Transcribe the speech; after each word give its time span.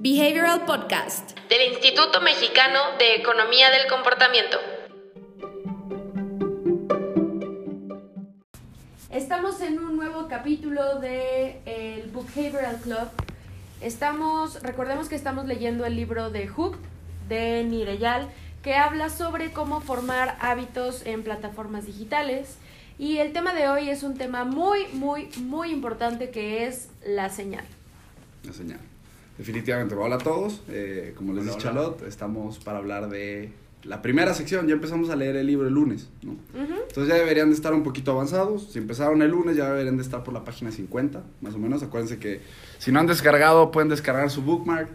Behavioral 0.00 0.64
Podcast 0.64 1.36
del 1.48 1.72
Instituto 1.72 2.20
Mexicano 2.20 2.78
de 3.00 3.16
Economía 3.16 3.68
del 3.72 3.88
Comportamiento. 3.88 4.56
Estamos 9.10 9.60
en 9.60 9.80
un 9.80 9.96
nuevo 9.96 10.28
capítulo 10.28 11.00
de 11.00 11.60
el 11.66 12.12
Behavioral 12.12 12.76
Club. 12.76 13.08
Estamos, 13.80 14.62
recordemos 14.62 15.08
que 15.08 15.16
estamos 15.16 15.46
leyendo 15.46 15.84
el 15.84 15.96
libro 15.96 16.30
de 16.30 16.46
Hooked 16.46 16.78
de 17.28 17.64
Nireyal, 17.64 18.28
que 18.62 18.76
habla 18.76 19.10
sobre 19.10 19.50
cómo 19.50 19.80
formar 19.80 20.38
hábitos 20.40 21.04
en 21.06 21.24
plataformas 21.24 21.86
digitales. 21.86 22.58
Y 23.00 23.18
el 23.18 23.32
tema 23.32 23.52
de 23.52 23.68
hoy 23.68 23.90
es 23.90 24.04
un 24.04 24.16
tema 24.16 24.44
muy, 24.44 24.86
muy, 24.92 25.28
muy 25.38 25.72
importante 25.72 26.30
que 26.30 26.66
es 26.66 26.88
la 27.04 27.30
señal. 27.30 27.64
La 28.44 28.52
señal. 28.52 28.87
Definitivamente. 29.38 29.94
Hola 29.94 30.16
a 30.16 30.18
todos. 30.18 30.60
Eh, 30.68 31.14
como 31.16 31.32
les 31.32 31.44
dice 31.44 31.58
Charlotte, 31.58 32.02
estamos 32.02 32.58
para 32.58 32.78
hablar 32.78 33.08
de 33.08 33.52
la 33.84 34.02
primera 34.02 34.34
sección. 34.34 34.66
Ya 34.66 34.74
empezamos 34.74 35.10
a 35.10 35.16
leer 35.16 35.36
el 35.36 35.46
libro 35.46 35.68
el 35.68 35.74
lunes. 35.74 36.08
¿no? 36.22 36.36
Entonces 36.54 37.06
ya 37.06 37.14
deberían 37.14 37.48
de 37.48 37.54
estar 37.54 37.72
un 37.72 37.84
poquito 37.84 38.10
avanzados. 38.10 38.68
Si 38.72 38.80
empezaron 38.80 39.22
el 39.22 39.30
lunes, 39.30 39.56
ya 39.56 39.66
deberían 39.70 39.96
de 39.96 40.02
estar 40.02 40.24
por 40.24 40.34
la 40.34 40.44
página 40.44 40.72
50, 40.72 41.22
más 41.40 41.54
o 41.54 41.58
menos. 41.58 41.84
Acuérdense 41.84 42.18
que 42.18 42.40
si 42.78 42.90
no 42.90 42.98
han 42.98 43.06
descargado, 43.06 43.70
pueden 43.70 43.88
descargar 43.88 44.28
su 44.28 44.42
bookmark. 44.42 44.90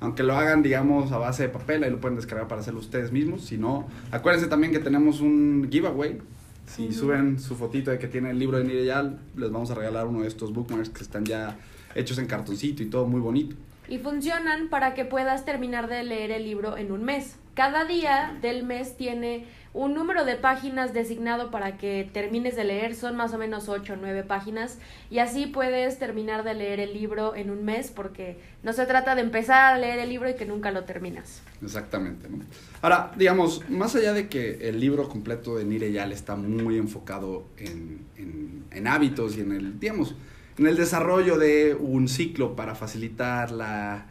Aunque 0.00 0.24
lo 0.24 0.36
hagan, 0.36 0.62
digamos, 0.62 1.12
a 1.12 1.18
base 1.18 1.44
de 1.44 1.48
papel, 1.48 1.84
ahí 1.84 1.90
lo 1.90 2.00
pueden 2.00 2.16
descargar 2.16 2.48
para 2.48 2.60
hacerlo 2.60 2.80
ustedes 2.80 3.12
mismos. 3.12 3.44
Si 3.44 3.56
no, 3.56 3.88
acuérdense 4.10 4.48
también 4.48 4.72
que 4.72 4.80
tenemos 4.80 5.20
un 5.20 5.68
giveaway. 5.70 6.18
Si 6.66 6.92
suben 6.92 7.38
su 7.38 7.54
fotito 7.54 7.92
de 7.92 7.98
que 7.98 8.08
tienen 8.08 8.32
el 8.32 8.38
libro 8.40 8.58
de 8.58 8.64
Nireyal, 8.64 9.20
les 9.36 9.50
vamos 9.52 9.70
a 9.70 9.76
regalar 9.76 10.08
uno 10.08 10.22
de 10.22 10.28
estos 10.28 10.52
bookmarks 10.52 10.90
que 10.90 11.02
están 11.02 11.24
ya 11.24 11.56
hechos 11.94 12.18
en 12.18 12.26
cartoncito 12.26 12.82
y 12.82 12.86
todo 12.86 13.06
muy 13.06 13.20
bonito 13.20 13.56
y 13.88 13.98
funcionan 13.98 14.68
para 14.68 14.94
que 14.94 15.04
puedas 15.04 15.44
terminar 15.44 15.88
de 15.88 16.02
leer 16.02 16.30
el 16.30 16.44
libro 16.44 16.76
en 16.76 16.92
un 16.92 17.04
mes. 17.04 17.36
Cada 17.54 17.86
día 17.86 18.36
del 18.42 18.64
mes 18.64 18.96
tiene 18.98 19.46
un 19.72 19.94
número 19.94 20.24
de 20.24 20.36
páginas 20.36 20.92
designado 20.94 21.50
para 21.50 21.76
que 21.76 22.08
termines 22.12 22.56
de 22.56 22.64
leer, 22.64 22.94
son 22.94 23.16
más 23.16 23.32
o 23.34 23.38
menos 23.38 23.68
8 23.68 23.92
o 23.92 23.96
9 23.96 24.24
páginas 24.24 24.78
y 25.10 25.18
así 25.18 25.46
puedes 25.46 25.98
terminar 25.98 26.44
de 26.44 26.54
leer 26.54 26.80
el 26.80 26.94
libro 26.94 27.34
en 27.34 27.50
un 27.50 27.64
mes 27.64 27.90
porque 27.90 28.38
no 28.62 28.72
se 28.72 28.86
trata 28.86 29.14
de 29.14 29.22
empezar 29.22 29.74
a 29.74 29.78
leer 29.78 29.98
el 29.98 30.08
libro 30.08 30.28
y 30.28 30.34
que 30.34 30.46
nunca 30.46 30.70
lo 30.70 30.84
terminas. 30.84 31.42
Exactamente. 31.62 32.28
¿no? 32.28 32.44
Ahora, 32.80 33.12
digamos, 33.16 33.68
más 33.68 33.94
allá 33.94 34.12
de 34.14 34.28
que 34.28 34.68
el 34.68 34.80
libro 34.80 35.08
completo 35.08 35.56
de 35.56 35.64
Nire 35.64 35.92
Yal 35.92 36.12
está 36.12 36.36
muy 36.36 36.78
enfocado 36.78 37.46
en, 37.58 38.00
en, 38.16 38.64
en 38.70 38.86
hábitos 38.86 39.36
y 39.36 39.42
en 39.42 39.52
el, 39.52 39.78
digamos, 39.80 40.14
en 40.58 40.66
el 40.66 40.76
desarrollo 40.76 41.38
de 41.38 41.74
un 41.74 42.08
ciclo 42.08 42.56
para 42.56 42.74
facilitar 42.74 43.50
la 43.50 44.06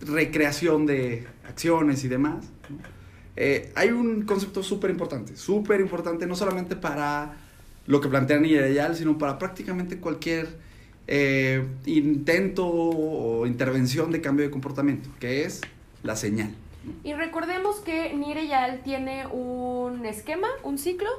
recreación 0.00 0.86
de 0.86 1.26
acciones 1.48 2.04
y 2.04 2.08
demás. 2.08 2.46
Eh, 3.36 3.72
hay 3.74 3.90
un 3.90 4.22
concepto 4.22 4.62
súper 4.62 4.90
importante, 4.90 5.36
súper 5.36 5.80
importante, 5.80 6.26
no 6.26 6.34
solamente 6.34 6.76
para 6.76 7.36
lo 7.86 8.00
que 8.00 8.08
plantean 8.08 8.44
ideal, 8.44 8.96
sino 8.96 9.18
para 9.18 9.38
prácticamente 9.38 9.98
cualquier 9.98 10.58
eh, 11.06 11.64
intento 11.84 12.66
o 12.66 13.46
intervención 13.46 14.10
de 14.10 14.20
cambio 14.20 14.44
de 14.44 14.50
comportamiento, 14.50 15.10
que 15.20 15.44
es 15.44 15.60
la 16.02 16.16
señal. 16.16 16.54
Y 17.04 17.14
recordemos 17.14 17.76
que 17.80 18.14
Nireyal 18.14 18.80
tiene 18.82 19.26
un 19.26 20.06
esquema, 20.06 20.48
un 20.62 20.78
ciclo, 20.78 21.10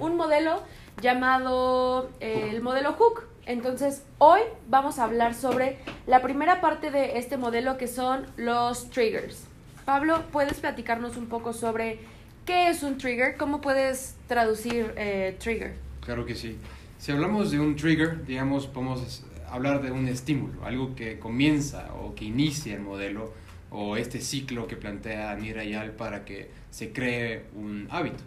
un 0.00 0.16
modelo 0.16 0.62
llamado 1.00 2.10
eh, 2.20 2.50
el 2.50 2.62
modelo 2.62 2.92
Hook. 2.92 3.22
Entonces, 3.48 4.02
hoy 4.18 4.42
vamos 4.68 4.98
a 4.98 5.04
hablar 5.04 5.34
sobre 5.34 5.78
la 6.06 6.20
primera 6.20 6.60
parte 6.60 6.90
de 6.90 7.16
este 7.16 7.38
modelo 7.38 7.78
que 7.78 7.88
son 7.88 8.26
los 8.36 8.90
triggers. 8.90 9.44
Pablo, 9.86 10.22
¿puedes 10.30 10.60
platicarnos 10.60 11.16
un 11.16 11.28
poco 11.28 11.54
sobre 11.54 11.98
qué 12.44 12.68
es 12.68 12.82
un 12.82 12.98
trigger? 12.98 13.38
¿Cómo 13.38 13.62
puedes 13.62 14.16
traducir 14.26 14.92
eh, 14.98 15.34
trigger? 15.40 15.76
Claro 16.04 16.26
que 16.26 16.34
sí. 16.34 16.58
Si 16.98 17.10
hablamos 17.10 17.50
de 17.50 17.58
un 17.58 17.74
trigger, 17.74 18.26
digamos, 18.26 18.66
podemos 18.66 19.24
hablar 19.50 19.80
de 19.80 19.92
un 19.92 20.08
estímulo, 20.08 20.66
algo 20.66 20.94
que 20.94 21.18
comienza 21.18 21.88
o 22.02 22.14
que 22.14 22.26
inicia 22.26 22.74
el 22.74 22.82
modelo 22.82 23.32
o 23.70 23.96
este 23.96 24.20
ciclo 24.20 24.66
que 24.66 24.76
plantea 24.76 25.34
Nirayal 25.36 25.92
para 25.92 26.24
que 26.24 26.48
se 26.70 26.92
cree 26.92 27.44
un 27.54 27.86
hábito. 27.90 28.24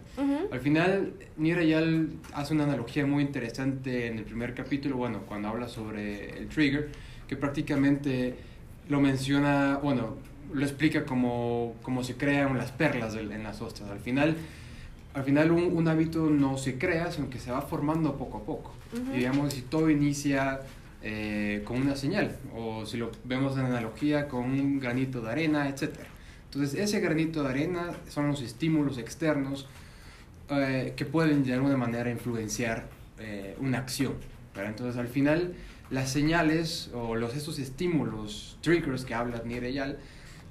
Al 0.52 0.60
final, 0.60 1.14
Nirayal 1.36 2.10
hace 2.34 2.54
una 2.54 2.64
analogía 2.64 3.06
muy 3.06 3.24
interesante 3.24 4.06
en 4.06 4.18
el 4.18 4.24
primer 4.24 4.54
capítulo, 4.54 4.96
bueno, 4.96 5.22
cuando 5.26 5.48
habla 5.48 5.68
sobre 5.68 6.38
el 6.38 6.48
trigger, 6.48 6.90
que 7.26 7.36
prácticamente 7.36 8.34
lo 8.88 9.00
menciona, 9.00 9.78
bueno, 9.82 10.16
lo 10.52 10.62
explica 10.62 11.04
como, 11.04 11.74
como 11.82 12.04
se 12.04 12.16
crean 12.16 12.56
las 12.56 12.70
perlas 12.70 13.16
en 13.16 13.42
las 13.42 13.60
ostras. 13.62 13.90
Al 13.90 14.00
final, 14.00 14.36
al 15.14 15.24
final 15.24 15.50
un, 15.50 15.76
un, 15.76 15.88
hábito 15.88 16.30
no 16.30 16.58
se 16.58 16.78
crea, 16.78 17.10
sino 17.10 17.30
que 17.30 17.38
se 17.38 17.50
va 17.50 17.62
formando 17.62 18.16
poco 18.16 18.38
a 18.38 18.44
poco. 18.44 18.74
Y 19.14 19.18
digamos, 19.18 19.54
si 19.54 19.62
todo 19.62 19.90
inicia 19.90 20.60
eh, 21.04 21.62
con 21.64 21.82
una 21.82 21.96
señal, 21.96 22.36
o 22.54 22.86
si 22.86 22.96
lo 22.96 23.10
vemos 23.24 23.58
en 23.58 23.64
analogía 23.64 24.28
con 24.28 24.44
un 24.44 24.78
granito 24.78 25.20
de 25.20 25.32
arena, 25.32 25.68
etc. 25.68 25.98
Entonces 26.44 26.78
ese 26.78 27.00
granito 27.00 27.42
de 27.42 27.48
arena 27.48 27.90
son 28.08 28.28
los 28.28 28.40
estímulos 28.40 28.98
externos 28.98 29.66
eh, 30.48 30.92
que 30.94 31.04
pueden 31.04 31.42
de 31.42 31.54
alguna 31.54 31.76
manera 31.76 32.08
influenciar 32.08 32.88
eh, 33.18 33.56
una 33.58 33.78
acción. 33.78 34.14
Entonces 34.54 34.96
al 34.96 35.08
final 35.08 35.54
las 35.90 36.12
señales 36.12 36.90
o 36.94 37.16
los, 37.16 37.34
estos 37.34 37.58
estímulos, 37.58 38.58
triggers 38.60 39.04
que 39.04 39.14
habla 39.14 39.42
Nireyal, 39.44 39.98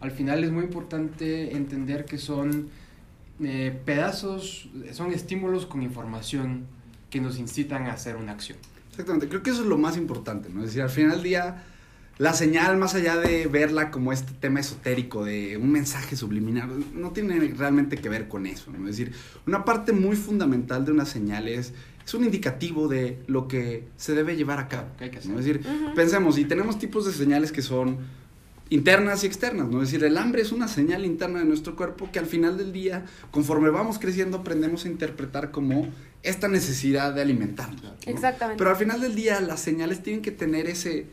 al 0.01 0.11
final 0.11 0.43
es 0.43 0.51
muy 0.51 0.65
importante 0.65 1.55
entender 1.55 2.03
que 2.03 2.17
son 2.17 2.69
pedazos, 3.85 4.69
son 4.91 5.13
estímulos 5.13 5.65
con 5.65 5.81
información 5.81 6.65
que 7.09 7.21
nos 7.21 7.39
incitan 7.39 7.87
a 7.87 7.93
hacer 7.93 8.15
una 8.15 8.33
acción. 8.33 8.57
Exactamente, 9.01 9.29
creo 9.29 9.41
que 9.41 9.49
eso 9.49 9.61
es 9.61 9.67
lo 9.67 9.79
más 9.79 9.97
importante, 9.97 10.49
¿no? 10.49 10.59
Es 10.59 10.67
decir, 10.67 10.83
al 10.83 10.91
final 10.91 11.11
del 11.13 11.23
día, 11.23 11.63
la 12.19 12.33
señal, 12.33 12.77
más 12.77 12.93
allá 12.93 13.17
de 13.17 13.47
verla 13.47 13.89
como 13.89 14.13
este 14.13 14.31
tema 14.33 14.59
esotérico 14.59 15.25
de 15.25 15.57
un 15.57 15.71
mensaje 15.71 16.15
subliminal, 16.15 16.69
no 16.93 17.09
tiene 17.09 17.39
realmente 17.57 17.97
que 17.97 18.09
ver 18.09 18.27
con 18.27 18.45
eso, 18.45 18.71
¿no? 18.71 18.87
Es 18.87 18.97
decir, 18.97 19.15
una 19.47 19.65
parte 19.65 19.91
muy 19.91 20.15
fundamental 20.15 20.85
de 20.85 20.91
una 20.91 21.05
señal 21.05 21.47
es, 21.47 21.73
es 22.05 22.13
un 22.13 22.23
indicativo 22.23 22.87
de 22.87 23.17
lo 23.25 23.47
que 23.47 23.87
se 23.97 24.13
debe 24.13 24.35
llevar 24.35 24.59
a 24.59 24.67
cabo. 24.67 24.89
¿no? 24.99 25.39
Es 25.39 25.45
decir, 25.45 25.61
pensemos, 25.95 26.37
y 26.37 26.45
tenemos 26.45 26.77
tipos 26.77 27.07
de 27.07 27.11
señales 27.11 27.51
que 27.51 27.63
son 27.63 27.97
internas 28.71 29.23
y 29.23 29.27
externas, 29.27 29.67
¿no? 29.67 29.83
Es 29.83 29.91
decir, 29.91 30.05
el 30.05 30.17
hambre 30.17 30.41
es 30.41 30.53
una 30.53 30.69
señal 30.69 31.05
interna 31.05 31.39
de 31.39 31.45
nuestro 31.45 31.75
cuerpo 31.75 32.09
que 32.11 32.19
al 32.19 32.25
final 32.25 32.57
del 32.57 32.71
día, 32.71 33.05
conforme 33.29 33.69
vamos 33.69 33.99
creciendo, 33.99 34.37
aprendemos 34.37 34.85
a 34.85 34.87
interpretar 34.87 35.51
como 35.51 35.89
esta 36.23 36.47
necesidad 36.47 37.13
de 37.13 37.21
alimentarnos. 37.21 37.83
Exactamente. 38.05 38.57
Pero 38.57 38.69
al 38.69 38.77
final 38.77 39.01
del 39.01 39.13
día, 39.13 39.41
las 39.41 39.59
señales 39.59 40.01
tienen 40.01 40.21
que 40.21 40.31
tener 40.31 40.67
ese, 40.67 41.07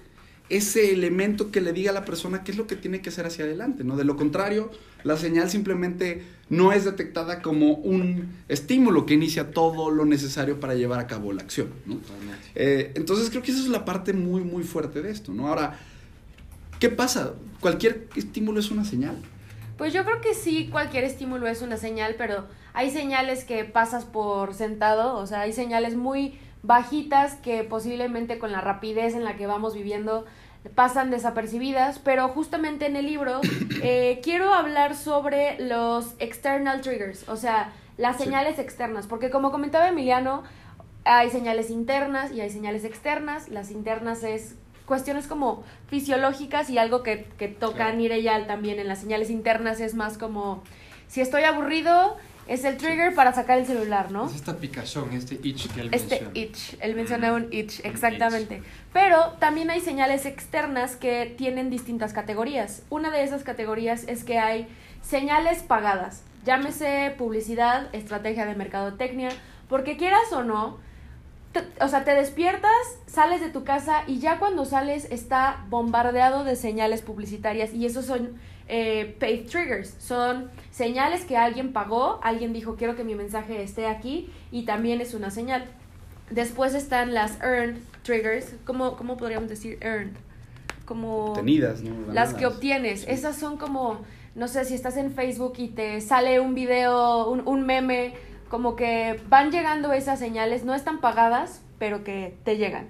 ese 0.48 0.92
elemento 0.92 1.50
que 1.50 1.60
le 1.60 1.72
diga 1.72 1.90
a 1.90 1.94
la 1.94 2.04
persona 2.04 2.44
qué 2.44 2.52
es 2.52 2.58
lo 2.58 2.68
que 2.68 2.76
tiene 2.76 3.00
que 3.00 3.08
hacer 3.08 3.26
hacia 3.26 3.44
adelante, 3.44 3.82
¿no? 3.82 3.96
De 3.96 4.04
lo 4.04 4.16
contrario, 4.16 4.70
la 5.02 5.16
señal 5.16 5.50
simplemente 5.50 6.22
no 6.50 6.72
es 6.72 6.84
detectada 6.84 7.42
como 7.42 7.72
un 7.72 8.36
estímulo 8.46 9.04
que 9.04 9.14
inicia 9.14 9.50
todo 9.50 9.90
lo 9.90 10.04
necesario 10.04 10.60
para 10.60 10.76
llevar 10.76 11.00
a 11.00 11.08
cabo 11.08 11.32
la 11.32 11.42
acción, 11.42 11.70
¿no? 11.86 11.98
Eh, 12.54 12.92
entonces 12.94 13.30
creo 13.30 13.42
que 13.42 13.50
esa 13.50 13.60
es 13.60 13.68
la 13.68 13.84
parte 13.84 14.12
muy, 14.12 14.42
muy 14.42 14.62
fuerte 14.62 15.02
de 15.02 15.10
esto, 15.10 15.34
¿no? 15.34 15.48
Ahora, 15.48 15.76
¿qué 16.78 16.88
pasa? 16.88 17.34
Cualquier 17.60 18.08
estímulo 18.16 18.60
es 18.60 18.70
una 18.70 18.84
señal. 18.84 19.16
Pues 19.76 19.92
yo 19.92 20.04
creo 20.04 20.20
que 20.20 20.34
sí, 20.34 20.68
cualquier 20.70 21.04
estímulo 21.04 21.46
es 21.46 21.62
una 21.62 21.76
señal, 21.76 22.16
pero 22.18 22.46
hay 22.74 22.90
señales 22.90 23.44
que 23.44 23.64
pasas 23.64 24.04
por 24.04 24.54
sentado, 24.54 25.16
o 25.16 25.26
sea, 25.26 25.42
hay 25.42 25.52
señales 25.52 25.96
muy 25.96 26.38
bajitas 26.62 27.34
que 27.36 27.62
posiblemente 27.62 28.38
con 28.38 28.50
la 28.50 28.60
rapidez 28.60 29.14
en 29.14 29.24
la 29.24 29.36
que 29.36 29.46
vamos 29.46 29.74
viviendo 29.74 30.26
pasan 30.74 31.10
desapercibidas, 31.10 32.00
pero 32.00 32.28
justamente 32.28 32.86
en 32.86 32.96
el 32.96 33.06
libro 33.06 33.40
eh, 33.82 34.20
quiero 34.22 34.52
hablar 34.52 34.96
sobre 34.96 35.58
los 35.60 36.14
external 36.18 36.80
triggers, 36.80 37.28
o 37.28 37.36
sea, 37.36 37.72
las 37.96 38.16
señales 38.16 38.58
externas, 38.58 39.06
porque 39.06 39.30
como 39.30 39.50
comentaba 39.50 39.88
Emiliano, 39.88 40.42
hay 41.04 41.30
señales 41.30 41.70
internas 41.70 42.32
y 42.32 42.40
hay 42.40 42.50
señales 42.50 42.84
externas, 42.84 43.48
las 43.48 43.70
internas 43.70 44.22
es 44.24 44.56
cuestiones 44.88 45.28
como 45.28 45.62
fisiológicas 45.88 46.70
y 46.70 46.78
algo 46.78 47.04
que, 47.04 47.26
que 47.38 47.46
toca 47.46 47.92
Nireyal 47.92 48.48
también 48.48 48.80
en 48.80 48.88
las 48.88 49.00
señales 49.00 49.30
internas 49.30 49.78
es 49.80 49.94
más 49.94 50.18
como 50.18 50.64
si 51.06 51.20
estoy 51.20 51.44
aburrido 51.44 52.16
es 52.48 52.64
el 52.64 52.78
trigger 52.78 53.14
para 53.14 53.32
sacar 53.34 53.58
el 53.58 53.66
celular, 53.66 54.10
¿no? 54.10 54.26
Es 54.26 54.34
esta 54.34 54.56
picazón, 54.56 55.12
este 55.12 55.38
itch 55.42 55.70
que 55.70 55.82
él 55.82 55.90
este 55.92 56.22
menciona. 56.22 56.30
itch, 56.34 56.76
él 56.80 56.94
menciona 56.94 57.32
un 57.34 57.52
itch, 57.52 57.80
exactamente. 57.84 58.62
Pero 58.94 59.34
también 59.38 59.70
hay 59.70 59.80
señales 59.80 60.24
externas 60.24 60.96
que 60.96 61.34
tienen 61.36 61.68
distintas 61.68 62.14
categorías. 62.14 62.82
Una 62.88 63.10
de 63.10 63.22
esas 63.22 63.44
categorías 63.44 64.04
es 64.08 64.24
que 64.24 64.38
hay 64.38 64.66
señales 65.02 65.62
pagadas, 65.62 66.22
llámese 66.46 67.14
publicidad, 67.18 67.94
estrategia 67.94 68.46
de 68.46 68.54
mercadotecnia, 68.54 69.28
porque 69.68 69.98
quieras 69.98 70.32
o 70.32 70.42
no, 70.42 70.78
o 71.80 71.88
sea, 71.88 72.04
te 72.04 72.14
despiertas, 72.14 72.70
sales 73.06 73.40
de 73.40 73.50
tu 73.50 73.64
casa 73.64 74.02
y 74.06 74.18
ya 74.18 74.38
cuando 74.38 74.64
sales 74.64 75.06
está 75.10 75.64
bombardeado 75.70 76.44
de 76.44 76.56
señales 76.56 77.02
publicitarias 77.02 77.72
y 77.72 77.86
esos 77.86 78.04
son 78.04 78.38
eh, 78.68 79.16
paid 79.18 79.48
triggers. 79.48 79.94
Son 79.98 80.50
señales 80.70 81.24
que 81.24 81.36
alguien 81.36 81.72
pagó, 81.72 82.20
alguien 82.22 82.52
dijo 82.52 82.76
quiero 82.76 82.96
que 82.96 83.04
mi 83.04 83.14
mensaje 83.14 83.62
esté 83.62 83.86
aquí 83.86 84.30
y 84.50 84.64
también 84.64 85.00
es 85.00 85.14
una 85.14 85.30
señal. 85.30 85.64
Después 86.30 86.74
están 86.74 87.14
las 87.14 87.40
earned 87.40 87.78
triggers. 88.02 88.54
¿Cómo, 88.64 88.96
cómo 88.96 89.16
podríamos 89.16 89.48
decir 89.48 89.78
earned? 89.80 90.12
Como... 90.84 91.32
Obtenidas, 91.32 91.82
¿no? 91.82 92.12
Las 92.12 92.34
que 92.34 92.46
obtienes. 92.46 93.06
Esas 93.08 93.36
son 93.36 93.56
como, 93.56 94.00
no 94.34 94.48
sé, 94.48 94.64
si 94.64 94.74
estás 94.74 94.96
en 94.96 95.12
Facebook 95.12 95.54
y 95.56 95.68
te 95.68 96.00
sale 96.00 96.40
un 96.40 96.54
video, 96.54 97.30
un, 97.30 97.46
un 97.46 97.64
meme, 97.64 98.14
como 98.48 98.76
que 98.76 99.20
van 99.28 99.50
llegando 99.50 99.92
esas 99.92 100.18
señales, 100.18 100.64
no 100.64 100.74
están 100.74 101.00
pagadas, 101.00 101.62
pero 101.78 102.04
que 102.04 102.36
te 102.44 102.56
llegan. 102.56 102.86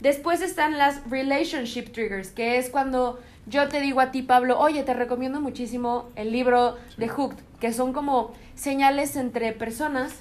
Después 0.00 0.42
están 0.42 0.78
las 0.78 1.08
relationship 1.10 1.92
triggers, 1.92 2.30
que 2.30 2.58
es 2.58 2.70
cuando 2.70 3.18
yo 3.46 3.68
te 3.68 3.80
digo 3.80 4.00
a 4.00 4.10
ti, 4.10 4.22
Pablo, 4.22 4.58
oye, 4.58 4.82
te 4.82 4.94
recomiendo 4.94 5.40
muchísimo 5.40 6.08
el 6.14 6.32
libro 6.32 6.76
de 6.96 7.08
Hooked, 7.08 7.38
que 7.60 7.72
son 7.72 7.92
como 7.92 8.32
señales 8.54 9.16
entre 9.16 9.52
personas 9.52 10.20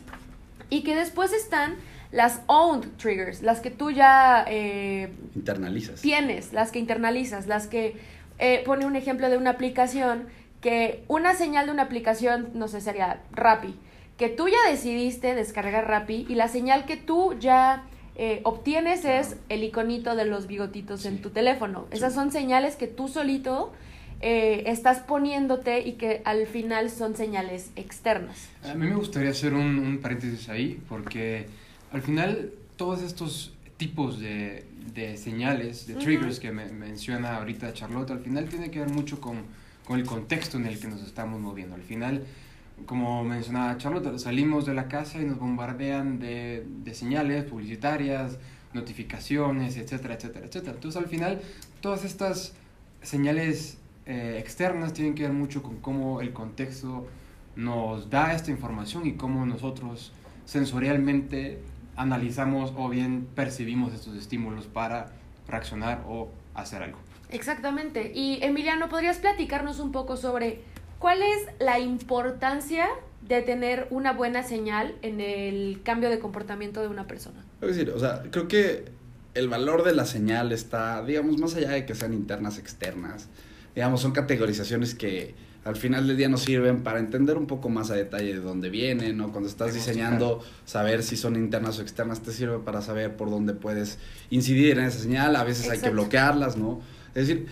y 0.69 0.84
que 0.84 0.96
después 0.96 1.34
están 1.34 1.75
las 2.12 2.42
owned 2.48 2.88
triggers, 2.98 3.42
las 3.42 3.60
que 3.60 3.69
tú 3.69 3.92
ya 3.92 4.46
eh, 4.48 5.12
internalizas. 5.36 6.02
Tienes, 6.02 6.54
las 6.54 6.72
que 6.72 6.80
internalizas, 6.80 7.48
las 7.48 7.68
que 7.68 7.98
eh, 8.40 8.64
pone 8.66 8.86
un 8.86 8.96
ejemplo 8.96 9.30
de 9.30 9.38
una 9.38 9.52
aplicación 9.52 10.28
que 10.62 11.04
una 11.08 11.36
señal 11.36 11.68
de 11.68 11.72
una 11.72 11.84
aplicación, 11.84 12.50
no 12.54 12.68
sé, 12.68 12.81
sería 12.81 13.22
Rappi, 13.31 13.75
que 14.18 14.30
tú 14.30 14.48
ya 14.48 14.69
decidiste 14.69 15.36
descargar 15.36 15.88
Rappi 15.88 16.25
y 16.28 16.36
la 16.36 16.48
señal 16.48 16.86
que 16.86 16.98
tú 16.98 17.36
ya 17.40 17.86
eh, 18.16 18.42
obtienes 18.44 19.06
es 19.06 19.38
el 19.48 19.64
iconito 19.64 20.16
de 20.16 20.25
los 20.25 20.48
bigotitos 20.48 21.06
en 21.06 21.22
tu 21.22 21.30
teléfono. 21.30 21.88
Esas 21.92 22.16
son 22.16 22.31
señales 22.31 22.75
que 22.75 22.88
tú 22.88 23.08
solito 23.08 23.72
eh, 24.22 24.64
estás 24.66 25.00
poniéndote 25.00 25.81
y 25.81 25.94
que 25.94 26.24
al 26.25 26.48
final 26.48 26.90
son 26.90 27.16
señales 27.16 27.69
externas. 27.75 28.50
A 28.64 28.74
mí 28.74 28.88
me 28.88 28.96
gustaría 28.96 29.30
hacer 29.30 29.54
un, 29.54 30.00
paréntesis 30.02 30.50
ahí, 30.50 30.81
porque 30.90 31.46
al 31.92 32.02
final 32.02 32.52
todos 32.75 33.04
estos 33.04 33.54
tipos 33.78 34.19
de, 34.19 34.66
de 34.96 35.18
señales, 35.18 35.86
de 35.86 35.94
triggers 35.94 36.40
que 36.40 36.52
me, 36.52 36.66
menciona 36.66 37.38
ahorita 37.38 37.72
Charlotte, 37.74 38.10
al 38.10 38.22
final 38.22 38.50
tiene 38.50 38.72
que 38.72 38.80
ver 38.80 38.90
mucho 38.90 39.22
con, 39.22 39.44
con 39.86 40.00
el 40.00 40.06
contexto 40.08 40.58
en 40.58 40.66
el 40.66 40.80
que 40.80 40.88
nos 40.88 41.04
estamos 41.04 41.40
moviendo. 41.40 41.75
Al 41.75 41.84
final 41.84 42.24
como 42.86 43.24
mencionaba 43.24 43.78
Charlotte, 43.78 44.18
salimos 44.20 44.66
de 44.66 44.74
la 44.74 44.88
casa 44.88 45.20
y 45.20 45.26
nos 45.26 45.40
bombardean 45.40 46.20
de, 46.20 46.66
de, 46.84 46.94
señales 46.94 47.44
publicitarias, 47.46 48.38
notificaciones, 48.74 49.78
etcétera, 49.78 50.16
etcétera, 50.16 50.46
etcétera. 50.46 50.74
Entonces 50.76 51.02
al 51.02 51.10
final 51.10 51.42
todas 51.82 52.06
estas 52.06 52.54
señales 53.02 53.78
eh, 54.06 54.38
externas 54.40 54.94
tienen 54.94 55.16
que 55.16 55.24
ver 55.24 55.34
mucho 55.34 55.62
con 55.62 55.78
cómo 55.78 56.22
el 56.22 56.32
contexto 56.32 57.08
nos 57.56 58.10
da 58.10 58.34
esta 58.34 58.52
información 58.52 59.06
y 59.06 59.14
cómo 59.14 59.46
nosotros 59.46 60.14
sensorialmente 60.46 61.60
analizamos 61.96 62.74
o 62.78 62.88
bien 62.88 63.28
percibimos 63.36 63.94
estos 63.94 64.16
estímulos 64.16 64.68
para 64.68 65.12
reaccionar 65.48 66.04
o 66.08 66.30
hacer 66.54 66.84
algo. 66.84 67.00
Exactamente. 67.32 68.12
Y 68.14 68.40
Emiliano, 68.42 68.88
¿podrías 68.88 69.18
platicarnos 69.18 69.80
un 69.80 69.92
poco 69.92 70.16
sobre 70.16 70.62
¿Cuál 71.00 71.22
es 71.22 71.48
la 71.60 71.80
importancia 71.80 72.88
de 73.28 73.42
tener 73.42 73.88
una 73.90 74.14
buena 74.14 74.44
señal 74.44 74.96
en 75.02 75.22
el 75.22 75.82
cambio 75.84 76.10
de 76.10 76.20
comportamiento 76.20 76.82
de 76.82 76.88
una 76.88 77.08
persona? 77.08 77.44
Es 77.62 77.70
decir, 77.70 77.92
o 77.92 78.00
sea, 78.00 78.24
creo 78.32 78.48
que 78.48 78.86
el 79.34 79.48
valor 79.48 79.84
de 79.84 79.94
la 79.94 80.06
señal 80.06 80.52
está, 80.52 81.04
digamos, 81.04 81.38
más 81.38 81.56
allá 81.56 81.72
de 81.72 81.86
que 81.86 81.94
sean 81.94 82.14
internas, 82.14 82.58
externas. 82.58 83.28
Digamos, 83.76 84.02
son 84.02 84.12
categorizaciones 84.12 84.96
que 84.96 85.36
al 85.64 85.76
final 85.76 86.08
del 86.08 86.18
día 86.18 86.30
nos 86.30 86.44
sirven 86.44 86.82
para 86.82 87.00
entender 87.00 87.38
un 87.38 87.46
poco 87.46 87.70
más 87.70 87.92
a 87.92 87.96
detalle 87.96 88.34
de 88.34 88.40
dónde 88.40 88.70
vienen, 88.70 89.18
¿no? 89.18 89.32
Cuando 89.32 89.50
estás 89.50 89.74
diseñando, 89.74 90.42
saber 90.66 91.04
si 91.04 91.18
son 91.18 91.36
internas 91.36 91.78
o 91.78 91.82
externas 91.82 92.22
te 92.22 92.32
sirve 92.32 92.60
para 92.60 92.82
saber 92.82 93.16
por 93.18 93.30
dónde 93.30 93.54
puedes 93.54 94.00
incidir 94.30 94.80
en 94.80 94.86
esa 94.86 95.00
señal. 95.00 95.36
A 95.36 95.44
veces 95.44 95.70
hay 95.70 95.80
que 95.80 95.90
bloquearlas, 95.90 96.56
¿no? 96.58 96.80
Es 97.14 97.28
decir, 97.28 97.48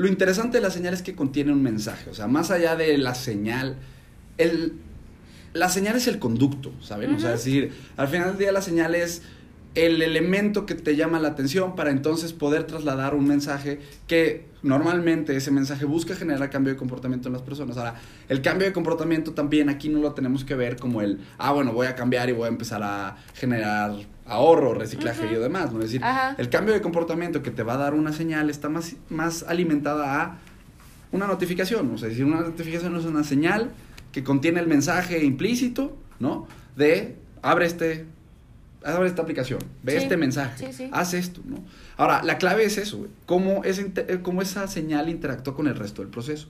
lo 0.00 0.08
interesante 0.08 0.56
de 0.56 0.62
la 0.62 0.70
señal 0.70 0.94
es 0.94 1.02
que 1.02 1.14
contiene 1.14 1.52
un 1.52 1.62
mensaje, 1.62 2.08
o 2.08 2.14
sea, 2.14 2.26
más 2.26 2.50
allá 2.50 2.74
de 2.74 2.96
la 2.96 3.14
señal, 3.14 3.76
el, 4.38 4.72
la 5.52 5.68
señal 5.68 5.94
es 5.94 6.06
el 6.06 6.18
conducto, 6.18 6.72
¿saben? 6.80 7.14
O 7.14 7.20
sea, 7.20 7.34
es 7.34 7.44
decir, 7.44 7.70
al 7.98 8.08
final 8.08 8.28
del 8.30 8.38
día 8.38 8.50
la 8.50 8.62
señal 8.62 8.94
es 8.94 9.20
el 9.74 10.02
elemento 10.02 10.66
que 10.66 10.74
te 10.74 10.96
llama 10.96 11.20
la 11.20 11.28
atención 11.28 11.76
para 11.76 11.90
entonces 11.90 12.32
poder 12.32 12.64
trasladar 12.64 13.14
un 13.14 13.26
mensaje 13.26 13.80
que 14.08 14.48
normalmente 14.62 15.36
ese 15.36 15.50
mensaje 15.50 15.84
busca 15.84 16.14
generar 16.16 16.50
cambio 16.50 16.72
de 16.72 16.78
comportamiento 16.78 17.28
en 17.28 17.34
las 17.34 17.42
personas. 17.42 17.76
Ahora, 17.76 17.94
el 18.28 18.42
cambio 18.42 18.66
de 18.66 18.72
comportamiento 18.72 19.32
también 19.32 19.68
aquí 19.68 19.88
no 19.88 20.00
lo 20.00 20.12
tenemos 20.12 20.44
que 20.44 20.54
ver 20.54 20.76
como 20.76 21.02
el, 21.02 21.20
ah, 21.38 21.52
bueno, 21.52 21.72
voy 21.72 21.86
a 21.86 21.94
cambiar 21.94 22.28
y 22.28 22.32
voy 22.32 22.46
a 22.46 22.48
empezar 22.48 22.82
a 22.82 23.16
generar 23.34 23.92
ahorro, 24.26 24.74
reciclaje 24.74 25.26
y 25.30 25.34
demás, 25.36 25.72
¿no? 25.72 25.78
Es 25.80 25.92
decir, 25.92 26.02
el 26.36 26.48
cambio 26.48 26.74
de 26.74 26.80
comportamiento 26.80 27.42
que 27.42 27.50
te 27.50 27.62
va 27.62 27.74
a 27.74 27.78
dar 27.78 27.94
una 27.94 28.12
señal 28.12 28.50
está 28.50 28.68
más, 28.68 28.96
más 29.08 29.44
alimentada 29.44 30.22
a 30.22 30.38
una 31.12 31.26
notificación, 31.26 31.92
o 31.92 31.98
sea, 31.98 32.08
es 32.08 32.14
decir, 32.14 32.24
una 32.24 32.40
notificación 32.40 32.96
es 32.96 33.04
una 33.04 33.24
señal 33.24 33.70
que 34.12 34.22
contiene 34.22 34.60
el 34.60 34.68
mensaje 34.68 35.24
implícito, 35.24 35.96
¿no? 36.20 36.46
De, 36.76 37.16
abre 37.42 37.66
este 37.66 38.06
abre 38.84 39.08
esta 39.08 39.22
aplicación, 39.22 39.60
ve 39.82 39.96
este 39.96 40.16
mensaje, 40.16 40.90
haz 40.92 41.14
esto, 41.14 41.40
¿no? 41.44 41.58
Ahora, 41.96 42.22
la 42.22 42.38
clave 42.38 42.64
es 42.64 42.78
eso, 42.78 43.06
cómo, 43.26 43.62
eh, 43.64 44.18
cómo 44.22 44.42
esa 44.42 44.66
señal 44.68 45.08
interactuó 45.08 45.54
con 45.54 45.66
el 45.66 45.76
resto 45.76 46.02
del 46.02 46.10
proceso. 46.10 46.48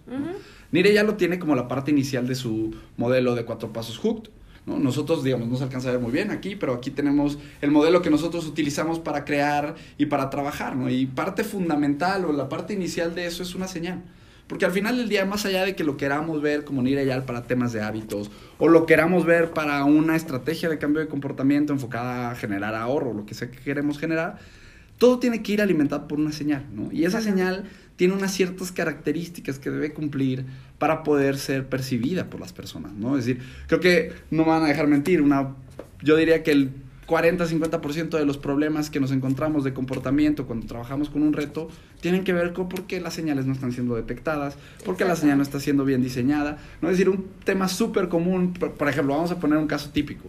Nire 0.73 0.93
ya 0.95 1.03
lo 1.03 1.17
tiene 1.17 1.39
como 1.39 1.57
la 1.57 1.67
parte 1.67 1.91
inicial 1.91 2.29
de 2.29 2.35
su 2.35 2.75
modelo 2.97 3.35
de 3.35 3.45
cuatro 3.45 3.73
pasos 3.73 3.99
hooked, 3.99 4.31
¿no? 4.67 4.79
Nosotros, 4.79 5.25
digamos, 5.25 5.49
no 5.49 5.57
se 5.57 5.65
alcanza 5.65 5.89
a 5.89 5.93
ver 5.93 6.01
muy 6.01 6.13
bien 6.13 6.31
aquí, 6.31 6.55
pero 6.55 6.75
aquí 6.75 6.91
tenemos 6.91 7.39
el 7.61 7.71
modelo 7.71 8.03
que 8.03 8.11
nosotros 8.11 8.47
utilizamos 8.47 8.99
para 9.01 9.25
crear 9.25 9.75
y 9.99 10.07
para 10.07 10.31
trabajar, 10.31 10.77
¿no? 10.77 10.89
Y 10.89 11.07
parte 11.07 11.43
fundamental 11.43 12.25
o 12.25 12.33
la 12.33 12.49
parte 12.49 12.75
inicial 12.75 13.15
de 13.15 13.27
eso 13.27 13.43
es 13.43 13.55
una 13.55 13.67
señal. 13.67 14.03
Porque 14.51 14.65
al 14.65 14.73
final 14.73 14.97
del 14.97 15.09
día, 15.09 15.25
más 15.25 15.47
allá 15.47 15.65
de 15.65 15.77
que 15.77 15.85
lo 15.85 15.97
queramos 15.97 16.43
ver 16.43 16.65
como 16.65 16.83
Nireyal 16.83 17.25
para 17.25 17.45
temas 17.45 17.73
de 17.73 17.83
hábitos, 17.83 18.33
o 18.59 18.67
lo 18.67 18.85
queramos 18.85 19.25
ver 19.25 19.53
para 19.53 19.85
una 19.85 20.17
estrategia 20.17 20.69
de 20.69 20.77
cambio 20.77 21.01
de 21.01 21.07
comportamiento 21.07 21.73
enfocada 21.73 22.33
a 22.33 22.35
generar 22.35 22.75
ahorro, 22.75 23.15
lo 23.15 23.25
que 23.25 23.35
sea 23.35 23.49
que 23.49 23.61
queremos 23.61 24.01
generar, 24.01 24.39
todo 24.99 25.21
tiene 25.21 25.41
que 25.41 25.53
ir 25.53 25.63
alimentado 25.63 26.09
por 26.09 26.19
una 26.19 26.33
señal, 26.33 26.67
¿no? 26.75 26.91
Y 26.91 27.05
esa 27.05 27.21
señal 27.21 27.71
tiene 27.95 28.13
unas 28.13 28.33
ciertas 28.33 28.73
características 28.73 29.61
que 29.61 29.71
debe 29.71 29.93
cumplir 29.93 30.45
para 30.79 31.05
poder 31.05 31.39
ser 31.39 31.69
percibida 31.69 32.29
por 32.29 32.41
las 32.41 32.53
personas, 32.53 32.93
¿no? 32.93 33.17
Es 33.17 33.27
decir, 33.27 33.45
creo 33.69 33.79
que 33.79 34.13
no 34.33 34.43
me 34.43 34.49
van 34.49 34.65
a 34.65 34.67
dejar 34.67 34.89
mentir, 34.89 35.23
una, 35.23 35.55
yo 36.03 36.17
diría 36.17 36.43
que 36.43 36.51
el 36.51 36.73
40-50% 37.11 38.11
de 38.11 38.25
los 38.25 38.39
problemas 38.39 38.89
que 38.89 39.01
nos 39.01 39.11
encontramos 39.11 39.65
de 39.65 39.75
comportamiento 39.75 40.47
cuando 40.47 40.69
trabajamos 40.69 41.11
con 41.11 41.25
un 41.25 41.33
reto 41.33 41.69
tienen 42.01 42.23
que 42.23 42.33
ver 42.33 42.53
con 42.53 42.69
por 42.69 42.85
qué 42.85 43.01
las 43.01 43.15
señales 43.15 43.47
no 43.47 43.53
están 43.53 43.73
siendo 43.73 43.97
detectadas, 43.97 44.57
por 44.85 44.97
qué 44.97 45.05
la 45.05 45.17
señal 45.17 45.39
no 45.39 45.43
está 45.43 45.59
siendo 45.59 45.85
bien 45.85 46.03
diseñada. 46.03 46.59
¿no? 46.81 46.89
Es 46.89 46.97
decir, 46.97 47.09
un 47.09 47.27
tema 47.45 47.67
súper 47.67 48.09
común, 48.09 48.55
por 48.55 48.89
ejemplo, 48.89 49.15
vamos 49.15 49.33
a 49.33 49.41
poner 49.41 49.59
un 49.59 49.67
caso 49.67 49.91
típico 49.91 50.29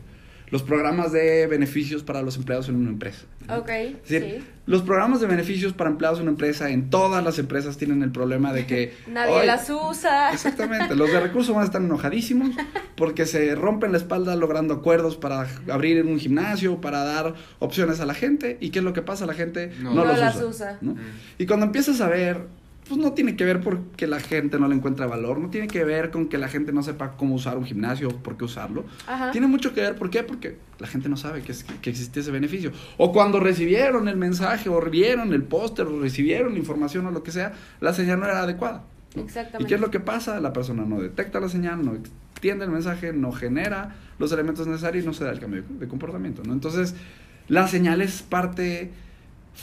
los 0.51 0.63
programas 0.63 1.13
de 1.13 1.47
beneficios 1.47 2.03
para 2.03 2.21
los 2.21 2.35
empleados 2.35 2.67
en 2.69 2.75
una 2.75 2.89
empresa. 2.89 3.21
Ok. 3.49 3.69
Es 3.69 4.09
decir, 4.09 4.43
los 4.65 4.81
programas 4.81 5.21
de 5.21 5.27
beneficios 5.27 5.73
para 5.73 5.89
empleados 5.89 6.19
en 6.19 6.23
una 6.23 6.31
empresa, 6.31 6.69
en 6.69 6.89
todas 6.89 7.23
las 7.23 7.39
empresas 7.39 7.77
tienen 7.77 8.03
el 8.03 8.11
problema 8.11 8.51
de 8.51 8.67
que... 8.67 8.93
Nadie 9.07 9.45
las 9.45 9.69
usa. 9.69 10.31
Exactamente. 10.33 10.95
Los 10.95 11.11
de 11.11 11.21
recursos 11.21 11.49
humanos 11.49 11.69
están 11.69 11.85
enojadísimos 11.85 12.53
porque 12.95 13.25
se 13.25 13.55
rompen 13.55 13.93
la 13.93 13.97
espalda 13.97 14.35
logrando 14.35 14.73
acuerdos 14.73 15.15
para 15.15 15.47
abrir 15.69 16.05
un 16.05 16.19
gimnasio, 16.19 16.81
para 16.81 17.03
dar 17.05 17.33
opciones 17.59 18.01
a 18.01 18.05
la 18.05 18.13
gente. 18.13 18.57
¿Y 18.59 18.71
qué 18.71 18.79
es 18.79 18.85
lo 18.85 18.93
que 18.93 19.01
pasa? 19.01 19.25
La 19.25 19.33
gente 19.33 19.71
no, 19.81 20.03
los 20.03 20.19
las 20.19 20.41
usa. 20.41 20.77
Mm. 20.81 20.95
Y 21.37 21.45
cuando 21.45 21.65
empiezas 21.65 22.01
a 22.01 22.09
ver 22.09 22.41
pues 22.91 23.01
no 23.01 23.13
tiene 23.13 23.37
que 23.37 23.45
ver 23.45 23.61
porque 23.61 24.05
la 24.05 24.19
gente 24.19 24.59
no 24.59 24.67
le 24.67 24.75
encuentra 24.75 25.07
valor, 25.07 25.39
no 25.39 25.49
tiene 25.49 25.67
que 25.67 25.85
ver 25.85 26.11
con 26.11 26.27
que 26.27 26.37
la 26.37 26.49
gente 26.49 26.73
no 26.73 26.83
sepa 26.83 27.11
cómo 27.15 27.35
usar 27.35 27.57
un 27.57 27.63
gimnasio 27.63 28.09
o 28.09 28.11
por 28.17 28.35
qué 28.35 28.43
usarlo. 28.43 28.83
Tiene 29.31 29.47
mucho 29.47 29.73
que 29.73 29.79
ver, 29.79 29.95
¿por 29.95 30.09
qué? 30.09 30.23
Porque 30.23 30.57
la 30.77 30.87
gente 30.87 31.07
no 31.07 31.15
sabe 31.15 31.41
que, 31.41 31.53
es, 31.53 31.63
que 31.63 31.89
existe 31.89 32.19
ese 32.19 32.31
beneficio. 32.31 32.73
O 32.97 33.13
cuando 33.13 33.39
recibieron 33.39 34.09
el 34.09 34.17
mensaje, 34.17 34.67
o 34.67 34.81
vieron 34.81 35.31
el 35.31 35.43
póster, 35.43 35.87
o 35.87 36.01
recibieron 36.01 36.51
la 36.51 36.59
información 36.59 37.05
o 37.05 37.11
lo 37.11 37.23
que 37.23 37.31
sea, 37.31 37.53
la 37.79 37.93
señal 37.93 38.19
no 38.19 38.25
era 38.25 38.41
adecuada. 38.41 38.83
Exactamente. 39.15 39.63
¿Y 39.63 39.65
qué 39.67 39.75
es 39.75 39.79
lo 39.79 39.89
que 39.89 40.01
pasa? 40.01 40.41
La 40.41 40.51
persona 40.51 40.83
no 40.83 40.99
detecta 40.99 41.39
la 41.39 41.47
señal, 41.47 41.85
no 41.85 41.93
extiende 41.93 42.65
el 42.65 42.71
mensaje, 42.71 43.13
no 43.13 43.31
genera 43.31 43.95
los 44.19 44.33
elementos 44.33 44.67
necesarios 44.67 45.05
y 45.05 45.07
no 45.07 45.13
se 45.13 45.23
da 45.23 45.31
el 45.31 45.39
cambio 45.39 45.63
de 45.65 45.87
comportamiento, 45.87 46.43
¿no? 46.43 46.51
Entonces, 46.51 46.93
la 47.47 47.69
señal 47.69 48.01
es 48.01 48.21
parte 48.21 48.91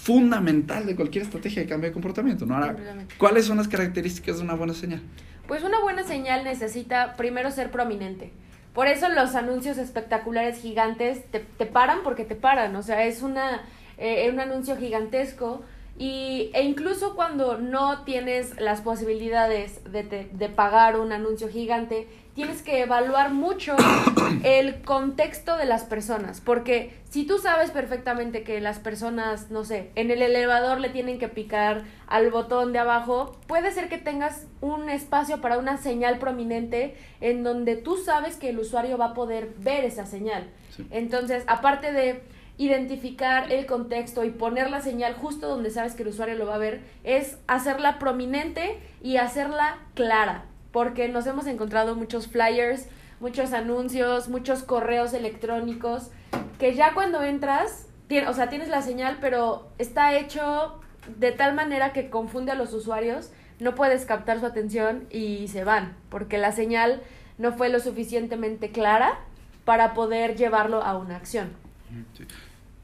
fundamental 0.01 0.87
de 0.87 0.97
cualquier 0.97 1.25
estrategia 1.25 1.63
de 1.63 1.69
cambio 1.69 1.91
de 1.91 1.93
comportamiento. 1.93 2.47
¿no? 2.47 2.55
Ahora, 2.55 2.77
¿cuáles 3.19 3.47
son 3.47 3.59
las 3.59 3.69
características 3.69 4.39
de 4.39 4.45
una 4.45 4.55
buena 4.55 4.75
señal? 4.75 5.03
Pues 5.47 5.65
una 5.65 5.81
buena 5.81 6.03
señal 6.05 6.45
necesita 6.45 7.17
primero 7.17 7.51
ser 7.51 7.71
prominente. 7.71 8.33
Por 8.75 8.87
eso 8.87 9.09
los 9.09 9.35
anuncios 9.35 9.79
espectaculares 9.79 10.61
gigantes 10.61 11.25
te, 11.31 11.41
te 11.41 11.67
paran 11.67 11.99
porque 12.05 12.25
te 12.25 12.37
paran, 12.37 12.77
o 12.77 12.83
sea, 12.83 13.05
es 13.05 13.23
una, 13.23 13.63
eh, 13.97 14.31
un 14.33 14.39
anuncio 14.39 14.77
gigantesco 14.77 15.63
y, 15.99 16.51
e 16.55 16.63
incluso 16.63 17.17
cuando 17.17 17.59
no 17.59 18.05
tienes 18.05 18.59
las 18.61 18.83
posibilidades 18.83 19.83
de, 19.91 20.05
de, 20.05 20.49
pagar 20.49 20.99
un 20.99 21.11
anuncio 21.11 21.49
gigante, 21.49 22.07
tienes 22.35 22.63
que 22.63 22.83
evaluar 22.83 23.33
mucho 23.33 23.75
el 24.45 24.81
contexto 24.83 25.57
de 25.57 25.65
las 25.65 25.83
personas. 25.83 26.41
Porque 26.41 26.95
si 27.11 27.27
tú 27.27 27.39
sabes 27.39 27.73
perfectamente 27.73 28.45
que 28.45 28.61
las 28.61 28.79
personas, 28.79 29.51
no 29.51 29.65
sé, 29.65 29.91
en 29.97 30.13
el 30.13 30.23
elevador 30.23 30.79
le 30.79 30.91
tienen 30.91 31.19
que 31.19 31.27
picar 31.27 31.83
al 32.07 32.31
botón 32.31 32.73
de 32.73 32.79
abajo, 32.79 33.37
puede 33.49 33.73
ser 33.73 33.89
que 33.89 33.99
tengas 33.99 34.47
un 34.61 34.91
espacio 34.91 35.41
para 35.41 35.59
una 35.59 35.79
señal 35.79 36.21
prominente 36.21 36.95
en 37.21 37.43
donde 37.43 37.75
tú 37.75 37.97
sabes 37.97 38.37
que 38.37 38.51
el 38.51 38.61
usuario 38.61 38.99
va 38.99 39.07
a 39.07 39.15
poder 39.15 39.53
ver 39.59 39.85
esa 39.85 40.07
señal. 40.07 40.49
Entonces, 40.93 41.43
aparte 41.49 41.91
de 41.91 42.23
identificar 42.59 43.51
el 43.53 43.67
contexto 43.67 44.25
y 44.25 44.31
poner 44.31 44.69
la 44.69 44.81
señal 44.81 45.15
justo 45.15 45.49
donde 45.49 45.71
sabes 45.71 45.95
que 45.95 46.03
el 46.03 46.09
usuario 46.09 46.35
lo 46.35 46.47
va 46.47 46.57
a 46.57 46.59
ver, 46.59 46.83
es 47.05 47.39
hacerla 47.47 47.99
prominente 48.01 48.79
y 49.01 49.17
hacerla 49.17 49.79
clara, 49.95 50.45
porque 50.73 51.09
nos 51.09 51.27
hemos 51.27 51.47
encontrado 51.47 51.95
muchos 51.95 52.27
flyers, 52.27 52.87
muchos 53.21 53.53
anuncios, 53.53 54.29
muchos 54.29 54.65
correos 54.65 55.15
electrónicos, 55.15 56.11
que 56.59 56.75
ya 56.75 56.95
cuando 56.95 57.23
entras, 57.23 57.87
o 58.27 58.33
sea, 58.33 58.49
tienes 58.49 58.69
la 58.69 58.83
señal, 58.83 59.19
pero 59.21 59.69
está 59.79 60.19
hecho 60.19 60.81
de 61.17 61.31
tal 61.31 61.55
manera 61.55 61.93
que 61.93 62.11
confunde 62.11 62.53
a 62.53 62.57
los 62.57 62.75
usuarios, 62.75 63.31
no 63.61 63.75
puedes 63.75 64.05
captar 64.05 64.41
su 64.41 64.47
atención 64.47 65.07
y 65.11 65.47
se 65.49 65.63
van, 65.63 65.97
porque 66.11 66.39
la 66.39 66.53
señal 66.53 67.03
no 67.39 67.53
fue 67.53 67.69
lo 67.69 67.79
suficientemente 67.79 68.71
clara 68.71 69.21
para 69.65 69.95
poder 69.95 70.37
llevarlo 70.37 70.83
a 70.83 70.97
una 70.97 71.17
acción. 71.17 71.51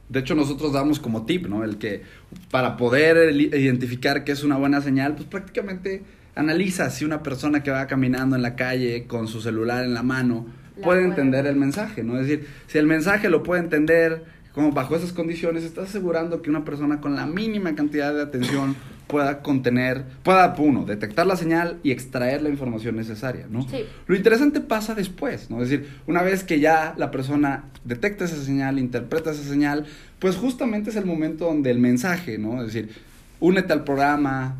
De 0.08 0.20
hecho, 0.20 0.34
nosotros 0.34 0.72
damos 0.72 1.00
como 1.00 1.24
tip, 1.24 1.46
¿no? 1.46 1.64
El 1.64 1.78
que 1.78 2.02
para 2.50 2.76
poder 2.76 3.34
identificar 3.34 4.24
qué 4.24 4.32
es 4.32 4.44
una 4.44 4.56
buena 4.56 4.80
señal, 4.80 5.14
pues 5.14 5.28
prácticamente 5.28 6.02
analiza 6.34 6.90
si 6.90 7.04
una 7.04 7.22
persona 7.22 7.62
que 7.62 7.70
va 7.70 7.86
caminando 7.86 8.36
en 8.36 8.42
la 8.42 8.56
calle 8.56 9.06
con 9.06 9.28
su 9.28 9.40
celular 9.40 9.84
en 9.84 9.94
la 9.94 10.02
mano 10.02 10.46
puede 10.82 11.04
entender 11.04 11.46
el 11.46 11.56
mensaje, 11.56 12.02
¿no? 12.02 12.18
Es 12.18 12.26
decir, 12.26 12.46
si 12.66 12.78
el 12.78 12.86
mensaje 12.86 13.28
lo 13.28 13.42
puede 13.42 13.62
entender 13.62 14.24
como 14.52 14.72
bajo 14.72 14.96
esas 14.96 15.12
condiciones, 15.12 15.64
estás 15.64 15.88
asegurando 15.88 16.42
que 16.42 16.50
una 16.50 16.64
persona 16.64 17.00
con 17.00 17.16
la 17.16 17.26
mínima 17.26 17.74
cantidad 17.74 18.14
de 18.14 18.22
atención 18.22 18.76
pueda 19.06 19.42
contener, 19.42 20.04
pueda, 20.22 20.54
uno, 20.58 20.84
detectar 20.84 21.26
la 21.26 21.36
señal 21.36 21.78
y 21.82 21.90
extraer 21.90 22.42
la 22.42 22.48
información 22.48 22.96
necesaria, 22.96 23.46
¿no? 23.48 23.68
Sí. 23.68 23.84
Lo 24.06 24.16
interesante 24.16 24.60
pasa 24.60 24.94
después, 24.94 25.50
¿no? 25.50 25.62
Es 25.62 25.70
decir, 25.70 25.88
una 26.06 26.22
vez 26.22 26.42
que 26.42 26.60
ya 26.60 26.94
la 26.96 27.10
persona 27.10 27.64
detecta 27.84 28.24
esa 28.24 28.42
señal, 28.42 28.78
interpreta 28.78 29.30
esa 29.30 29.44
señal, 29.44 29.86
pues 30.18 30.36
justamente 30.36 30.90
es 30.90 30.96
el 30.96 31.04
momento 31.04 31.44
donde 31.46 31.70
el 31.70 31.78
mensaje, 31.78 32.38
¿no? 32.38 32.60
Es 32.60 32.72
decir, 32.72 32.90
únete 33.40 33.72
al 33.72 33.84
programa, 33.84 34.56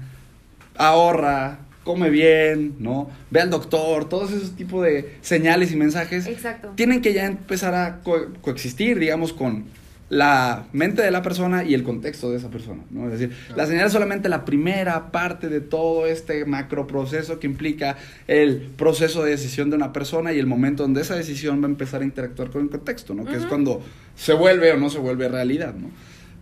ahorra, 0.77 1.61
come 1.85 2.11
bien, 2.11 2.77
¿no? 2.79 3.11
Ve 3.31 3.41
al 3.41 3.51
doctor, 3.51 4.09
todos 4.09 4.33
esos 4.33 4.57
tipos 4.57 4.85
de 4.85 5.17
señales 5.21 5.73
y 5.73 5.77
mensajes 5.77 6.27
Exacto. 6.27 6.73
tienen 6.75 7.01
que 7.01 7.13
ya 7.13 7.27
empezar 7.27 7.75
a 7.75 8.01
coexistir, 8.43 8.99
digamos, 8.99 9.33
con 9.33 9.65
la 10.15 10.69
mente 10.73 11.03
de 11.03 11.11
la 11.11 11.23
persona 11.23 11.65
y 11.65 11.75
el 11.75 11.83
contexto 11.83 12.31
de 12.31 12.37
esa 12.37 12.49
persona, 12.49 12.85
¿no? 12.91 13.07
Es 13.07 13.19
decir, 13.19 13.37
la 13.57 13.67
señal 13.67 13.87
es 13.87 13.93
solamente 13.93 14.29
la 14.29 14.45
primera 14.45 15.11
parte 15.11 15.49
de 15.49 15.61
todo 15.61 16.07
este 16.07 16.45
macro 16.45 16.87
proceso 16.87 17.41
que 17.41 17.49
implica 17.49 17.97
el 18.29 18.59
proceso 18.77 19.25
de 19.25 19.33
decisión 19.33 19.71
de 19.71 19.77
una 19.77 19.93
persona 19.93 20.33
y 20.33 20.39
el 20.39 20.47
momento 20.47 20.85
donde 20.85 21.01
esa 21.01 21.17
decisión 21.17 21.61
va 21.61 21.67
a 21.67 21.71
empezar 21.71 22.03
a 22.03 22.05
interactuar 22.05 22.51
con 22.51 22.63
el 22.63 22.71
contexto, 22.71 23.13
¿no? 23.13 23.25
Que 23.25 23.35
es 23.35 23.47
cuando 23.47 23.83
se 24.15 24.35
vuelve 24.35 24.71
o 24.71 24.77
no 24.77 24.89
se 24.89 25.01
vuelve 25.01 25.29
realidad, 25.29 25.75
¿no? 25.75 25.91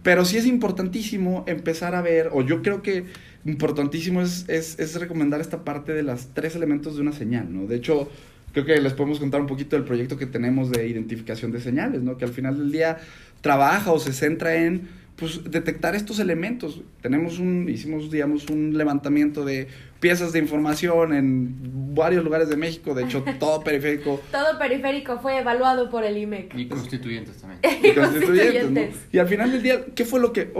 Pero 0.03 0.27
sí 0.27 0.37
es 0.37 0.45
importantísimo 0.45 1.45
empezar 1.47 1.95
a 1.95 2.03
ver, 2.03 2.29
o 2.33 2.43
yo 2.43 2.61
creo 2.61 2.83
que 2.83 3.07
importantísimo 3.47 4.21
es, 4.21 4.45
es, 4.49 4.79
es 4.79 5.01
recomendar 5.01 5.41
esta 5.41 5.65
parte 5.65 5.93
de 5.93 6.03
los 6.03 6.35
tres 6.35 6.57
elementos 6.57 6.97
de 6.97 7.01
una 7.01 7.13
señal, 7.13 7.51
¿no? 7.51 7.67
De 7.67 7.77
hecho, 7.77 8.11
creo 8.53 8.67
que 8.67 8.81
les 8.81 8.93
podemos 8.93 9.19
contar 9.19 9.41
un 9.41 9.47
poquito 9.47 9.77
del 9.77 9.85
proyecto 9.85 10.17
que 10.19 10.27
tenemos 10.27 10.71
de 10.71 10.87
identificación 10.87 11.53
de 11.53 11.61
señales, 11.61 12.03
¿no? 12.03 12.19
Que 12.19 12.25
al 12.25 12.33
final 12.33 12.59
del 12.59 12.71
día 12.71 12.99
trabaja 13.43 13.93
o 13.93 13.99
se 13.99 14.15
centra 14.15 14.55
en 14.55 14.89
pues 15.17 15.45
detectar 15.45 15.95
estos 15.95 16.19
elementos. 16.19 16.81
Tenemos 17.01 17.39
un, 17.39 17.69
hicimos, 17.69 18.11
digamos, 18.11 18.49
un 18.49 18.77
levantamiento 18.77 19.45
de 19.45 19.69
piezas 20.01 20.33
de 20.33 20.41
información 20.41 21.15
en 21.15 21.95
varios 21.95 22.25
lugares 22.25 22.49
de 22.49 22.57
México, 22.57 22.95
de 22.95 23.05
hecho, 23.05 23.23
todo 23.39 23.63
periférico. 23.63 24.21
todo 24.33 24.59
periférico 24.59 25.21
fue 25.21 25.39
evaluado 25.39 25.91
por 25.91 26.03
el 26.05 26.17
IMEC. 26.17 26.55
Y 26.57 26.67
constituyentes 26.67 27.37
también. 27.37 27.61
y 27.85 27.95
constituyentes, 27.95 28.97
Y 29.13 29.19
al 29.19 29.29
final 29.29 29.53
del 29.53 29.63
día, 29.63 29.85
¿qué 29.95 30.05
fue 30.05 30.19
lo 30.19 30.33
que, 30.33 30.51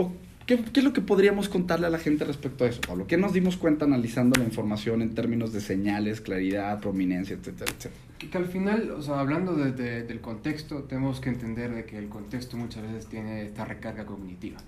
¿Qué, 0.45 0.55
es 0.73 0.83
lo 0.83 0.91
que 0.91 1.01
podríamos 1.01 1.47
contarle 1.47 1.87
a 1.87 1.89
la 1.89 1.99
gente 1.99 2.25
respecto 2.25 2.65
a 2.65 2.67
eso, 2.67 2.81
Pablo? 2.81 3.07
¿Qué 3.07 3.17
nos 3.17 3.31
dimos 3.33 3.55
cuenta 3.55 3.85
analizando 3.85 4.37
la 4.37 4.45
información 4.45 5.01
en 5.01 5.15
términos 5.15 5.53
de 5.53 5.61
señales, 5.61 6.19
claridad, 6.19 6.79
prominencia, 6.81 7.35
etcétera, 7.35 7.71
etcétera? 7.71 8.01
Que, 8.17 8.37
al 8.37 8.45
final, 8.45 8.91
o 8.91 9.01
sea, 9.01 9.19
hablando 9.19 9.55
de, 9.55 10.03
del 10.03 10.21
contexto, 10.21 10.83
tenemos 10.83 11.21
que 11.21 11.29
entender 11.29 11.73
de 11.73 11.85
que 11.85 11.97
el 11.97 12.09
contexto 12.09 12.57
muchas 12.57 12.83
veces 12.83 13.07
tiene 13.07 13.43
esta 13.43 13.63
recarga 13.65 14.05
cognitiva. 14.05 14.59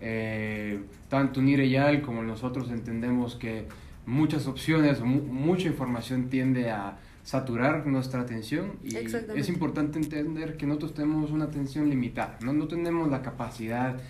Eh, 0.00 0.80
tanto 1.08 1.42
Nireyal 1.42 2.02
como 2.02 2.22
nosotros 2.22 2.70
entendemos 2.70 3.36
que 3.36 3.66
muchas 4.06 4.46
opciones, 4.46 5.00
mucha 5.00 5.68
información 5.68 6.28
tiende 6.28 6.70
a 6.70 6.98
saturar 7.22 7.86
nuestra 7.86 8.22
atención 8.22 8.72
y 8.82 8.96
es 8.96 9.48
importante 9.48 9.98
entender 9.98 10.56
que 10.56 10.66
nosotros 10.66 10.94
tenemos 10.94 11.30
una 11.30 11.44
atención 11.44 11.88
limitada, 11.88 12.36
no, 12.42 12.52
no 12.52 12.66
tenemos 12.66 13.08
la 13.10 13.22
capacidad 13.22 14.00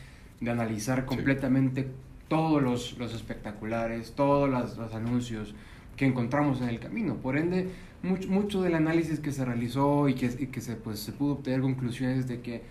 de 0.43 0.51
analizar 0.51 1.07
completamente 1.07 1.89
todos 2.29 2.63
los, 2.63 2.99
los, 2.99 3.15
espectaculares, 3.15 4.13
todos 4.17 4.51
los, 4.51 4.95
anuncios 4.95 5.55
que 5.97 6.05
encontramos 6.05 6.61
en 6.61 6.69
el 6.69 6.81
camino. 6.81 7.17
Por 7.17 7.37
ende, 7.37 7.69
mucho, 8.03 8.29
mucho 8.29 8.63
del 8.63 8.75
análisis 8.75 9.21
que 9.21 9.31
se 9.31 9.45
realizó 9.45 10.09
y 10.09 10.15
que, 10.15 10.49
que 10.49 10.61
se, 10.61 10.75
pues, 10.75 10.99
se 10.99 11.13
pudo 11.13 11.35
obtener 11.35 11.61
conclusiones 11.61 12.27
de 12.27 12.41
que 12.41 12.63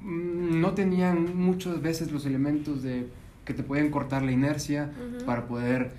mm, 0.00 0.60
no 0.60 0.72
tenían 0.72 1.36
muchas 1.36 1.82
veces 1.82 2.10
los 2.10 2.24
elementos 2.24 2.82
de 2.82 3.08
que 3.44 3.54
te 3.54 3.62
pueden 3.62 3.90
cortar 3.90 4.22
la 4.22 4.32
inercia 4.32 4.90
para 5.24 5.46
poder 5.46 5.92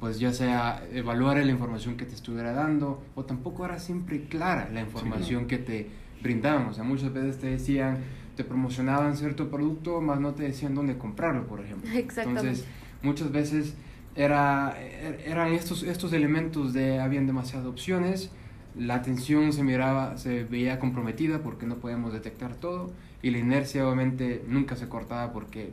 pues 0.00 0.18
ya 0.18 0.32
sea 0.32 0.82
evaluar 0.92 1.36
la 1.36 1.52
información 1.52 1.96
que 1.96 2.04
te 2.04 2.14
estuviera 2.14 2.52
dando 2.52 3.02
o 3.14 3.24
tampoco 3.24 3.64
era 3.64 3.78
siempre 3.78 4.24
clara 4.24 4.68
la 4.72 4.80
información 4.80 5.46
que 5.46 5.58
te 5.58 5.88
brindaban, 6.22 6.66
o 6.66 6.72
sea, 6.72 6.84
muchas 6.84 7.12
veces 7.12 7.38
te 7.38 7.48
decían 7.48 7.98
te 8.36 8.44
promocionaban 8.44 9.16
cierto 9.16 9.50
producto, 9.50 10.00
más 10.00 10.20
no 10.20 10.34
te 10.34 10.44
decían 10.44 10.74
dónde 10.74 10.98
comprarlo, 10.98 11.46
por 11.46 11.60
ejemplo. 11.60 11.90
Entonces, 11.94 12.64
muchas 13.02 13.32
veces 13.32 13.74
era, 14.16 14.76
er, 14.80 15.22
eran 15.26 15.52
estos, 15.52 15.82
estos 15.82 16.12
elementos 16.12 16.72
de 16.72 17.00
habían 17.00 17.26
demasiadas 17.26 17.66
opciones, 17.66 18.30
la 18.76 18.96
atención 18.96 19.52
se 19.52 19.62
miraba, 19.62 20.18
se 20.18 20.44
veía 20.44 20.78
comprometida 20.78 21.38
porque 21.38 21.66
no 21.66 21.76
podíamos 21.76 22.12
detectar 22.12 22.54
todo 22.54 22.90
y 23.22 23.30
la 23.30 23.38
inercia 23.38 23.86
obviamente 23.86 24.44
nunca 24.48 24.76
se 24.76 24.88
cortaba 24.88 25.32
porque 25.32 25.72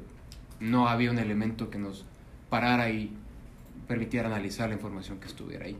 no 0.60 0.88
había 0.88 1.12
un 1.12 1.20
elemento 1.20 1.70
que 1.70 1.80
nos 1.80 2.06
parara 2.50 2.90
y 2.92 3.12
permitiera 3.88 4.28
analizar 4.28 4.70
la 4.70 4.76
información 4.76 5.20
que 5.20 5.28
estuviera 5.28 5.66
ahí. 5.66 5.78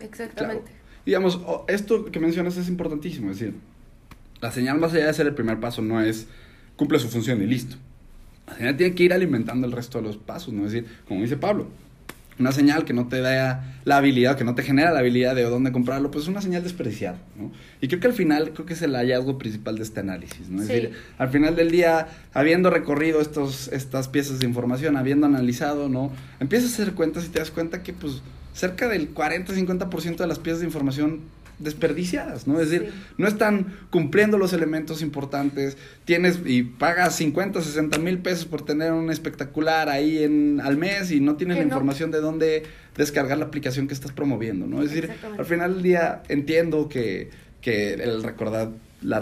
Exactamente. 0.00 0.72
Digamos, 1.04 1.40
esto 1.68 2.06
que 2.06 2.18
mencionas 2.18 2.56
es 2.56 2.68
importantísimo, 2.68 3.30
es 3.30 3.38
decir, 3.38 3.56
la 4.44 4.52
señal 4.52 4.78
más 4.78 4.92
allá 4.92 5.06
de 5.06 5.14
ser 5.14 5.26
el 5.26 5.34
primer 5.34 5.58
paso 5.58 5.80
no 5.80 6.02
es 6.02 6.26
cumple 6.76 6.98
su 6.98 7.08
función 7.08 7.40
y 7.40 7.46
listo. 7.46 7.76
La 8.46 8.54
señal 8.56 8.76
tiene 8.76 8.94
que 8.94 9.02
ir 9.02 9.14
alimentando 9.14 9.66
el 9.66 9.72
resto 9.72 9.96
de 9.96 10.04
los 10.04 10.18
pasos, 10.18 10.52
¿no? 10.52 10.66
Es 10.66 10.72
decir, 10.72 10.86
como 11.08 11.22
dice 11.22 11.38
Pablo, 11.38 11.68
una 12.38 12.52
señal 12.52 12.84
que 12.84 12.92
no 12.92 13.08
te 13.08 13.22
da 13.22 13.74
la 13.86 13.96
habilidad, 13.96 14.36
que 14.36 14.44
no 14.44 14.54
te 14.54 14.62
genera 14.62 14.92
la 14.92 14.98
habilidad 14.98 15.34
de 15.34 15.44
dónde 15.44 15.72
comprarlo, 15.72 16.10
pues 16.10 16.24
es 16.24 16.28
una 16.28 16.42
señal 16.42 16.62
desperdiciada, 16.62 17.16
¿no? 17.38 17.52
Y 17.80 17.88
creo 17.88 18.00
que 18.00 18.06
al 18.08 18.12
final, 18.12 18.50
creo 18.52 18.66
que 18.66 18.74
es 18.74 18.82
el 18.82 18.94
hallazgo 18.94 19.38
principal 19.38 19.76
de 19.76 19.82
este 19.82 20.00
análisis, 20.00 20.50
¿no? 20.50 20.60
Es 20.60 20.68
decir, 20.68 20.92
al 21.16 21.30
final 21.30 21.56
del 21.56 21.70
día, 21.70 22.08
habiendo 22.34 22.68
recorrido 22.68 23.22
estos, 23.22 23.68
estas 23.68 24.08
piezas 24.08 24.40
de 24.40 24.46
información, 24.46 24.98
habiendo 24.98 25.24
analizado, 25.26 25.88
¿no? 25.88 26.12
Empiezas 26.38 26.72
a 26.72 26.82
hacer 26.82 26.92
cuentas 26.92 27.24
y 27.24 27.28
te 27.30 27.38
das 27.38 27.50
cuenta 27.50 27.82
que, 27.82 27.94
pues, 27.94 28.20
cerca 28.52 28.88
del 28.88 29.14
40-50% 29.14 30.16
de 30.18 30.26
las 30.26 30.38
piezas 30.38 30.60
de 30.60 30.66
información 30.66 31.20
desperdiciadas, 31.58 32.46
¿no? 32.46 32.60
Es 32.60 32.70
decir, 32.70 32.92
no 33.18 33.28
están 33.28 33.74
cumpliendo 33.90 34.38
los 34.38 34.52
elementos 34.52 35.02
importantes, 35.02 35.76
tienes 36.04 36.40
y 36.44 36.62
pagas 36.62 37.16
50, 37.16 37.60
60 37.60 37.98
mil 37.98 38.18
pesos 38.18 38.44
por 38.46 38.64
tener 38.64 38.92
un 38.92 39.10
espectacular 39.10 39.88
ahí 39.88 40.22
en, 40.22 40.60
al 40.60 40.76
mes 40.76 41.10
y 41.10 41.20
no 41.20 41.36
tienes 41.36 41.58
la 41.58 41.64
información 41.64 42.10
de 42.10 42.20
dónde 42.20 42.64
descargar 42.96 43.38
la 43.38 43.46
aplicación 43.46 43.88
que 43.88 43.94
estás 43.94 44.12
promoviendo, 44.12 44.66
¿no? 44.66 44.82
Es 44.82 44.90
decir, 44.90 45.10
al 45.38 45.44
final 45.44 45.74
del 45.74 45.82
día 45.82 46.22
entiendo 46.28 46.88
que, 46.88 47.30
que 47.60 47.94
el 47.94 48.22
recordar, 48.22 48.70
la 49.02 49.20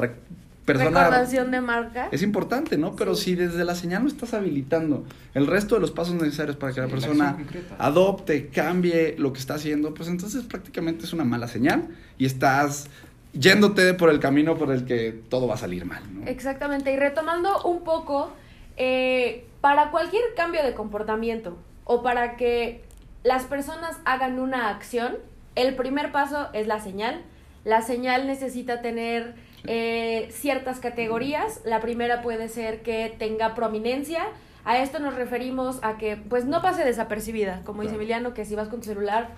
Recordación 0.67 1.51
de 1.51 1.61
marca. 1.61 2.09
Es 2.13 2.23
importante, 2.23 2.79
¿no? 2.79 2.95
Pero 2.95 3.15
si 3.15 3.35
desde 3.35 3.65
la 3.65 3.75
señal 3.75 4.03
no 4.03 4.09
estás 4.09 4.33
habilitando 4.33 5.05
el 5.35 5.47
resto 5.47 5.75
de 5.75 5.81
los 5.81 5.91
pasos 5.91 6.15
necesarios 6.15 6.57
para 6.57 6.73
que 6.73 6.81
la 6.81 6.89
persona 6.89 7.37
adopte, 7.79 8.49
cambie 8.49 9.17
lo 9.19 9.33
que 9.33 9.41
está 9.41 9.55
haciendo, 9.55 9.93
pues 9.93 10.09
entonces 10.09 10.45
prácticamente 10.45 11.05
es 11.05 11.13
una 11.13 11.25
mala 11.25 11.49
señal 11.49 11.89
y 12.17 12.27
estás 12.27 12.89
yéndote 13.33 13.95
por 13.95 14.11
el 14.11 14.21
camino 14.21 14.57
por 14.57 14.71
el 14.71 14.85
que 14.85 15.13
todo 15.29 15.49
va 15.49 15.55
a 15.55 15.59
salir 15.59 15.85
mal. 15.85 16.03
¿no? 16.13 16.27
Exactamente, 16.27 16.93
y 16.93 16.97
retomando 16.97 17.63
un 17.65 17.83
poco, 17.83 18.33
eh, 18.77 19.47
para 19.61 19.91
cualquier 19.91 20.23
cambio 20.37 20.63
de 20.63 20.75
comportamiento 20.75 21.57
o 21.85 22.03
para 22.03 22.37
que 22.37 22.85
las 23.25 23.45
personas 23.45 23.99
hagan 24.05 24.39
una 24.39 24.69
acción, 24.69 25.17
el 25.55 25.75
primer 25.75 26.13
paso 26.13 26.49
es 26.53 26.67
la 26.67 26.81
señal. 26.81 27.23
La 27.65 27.83
señal 27.83 28.27
necesita 28.27 28.83
tener 28.83 29.35
eh, 29.67 30.29
ciertas 30.31 30.81
categorías. 30.81 31.61
La 31.65 31.81
primera 31.81 32.23
puede 32.23 32.49
ser 32.49 32.83
que 32.83 33.15
tenga 33.19 33.55
prominencia. 33.55 34.25
A 34.65 34.79
esto 34.79 34.99
nos 34.99 35.15
referimos 35.15 35.79
a 35.83 35.99
que 35.99 36.17
pues 36.17 36.45
no 36.45 36.63
pase 36.63 36.85
desapercibida, 36.85 37.63
como 37.65 37.83
dice 37.83 37.97
Emiliano, 37.97 38.33
que 38.33 38.45
si 38.45 38.55
vas 38.55 38.69
con 38.69 38.81
tu 38.81 38.87
celular 38.87 39.31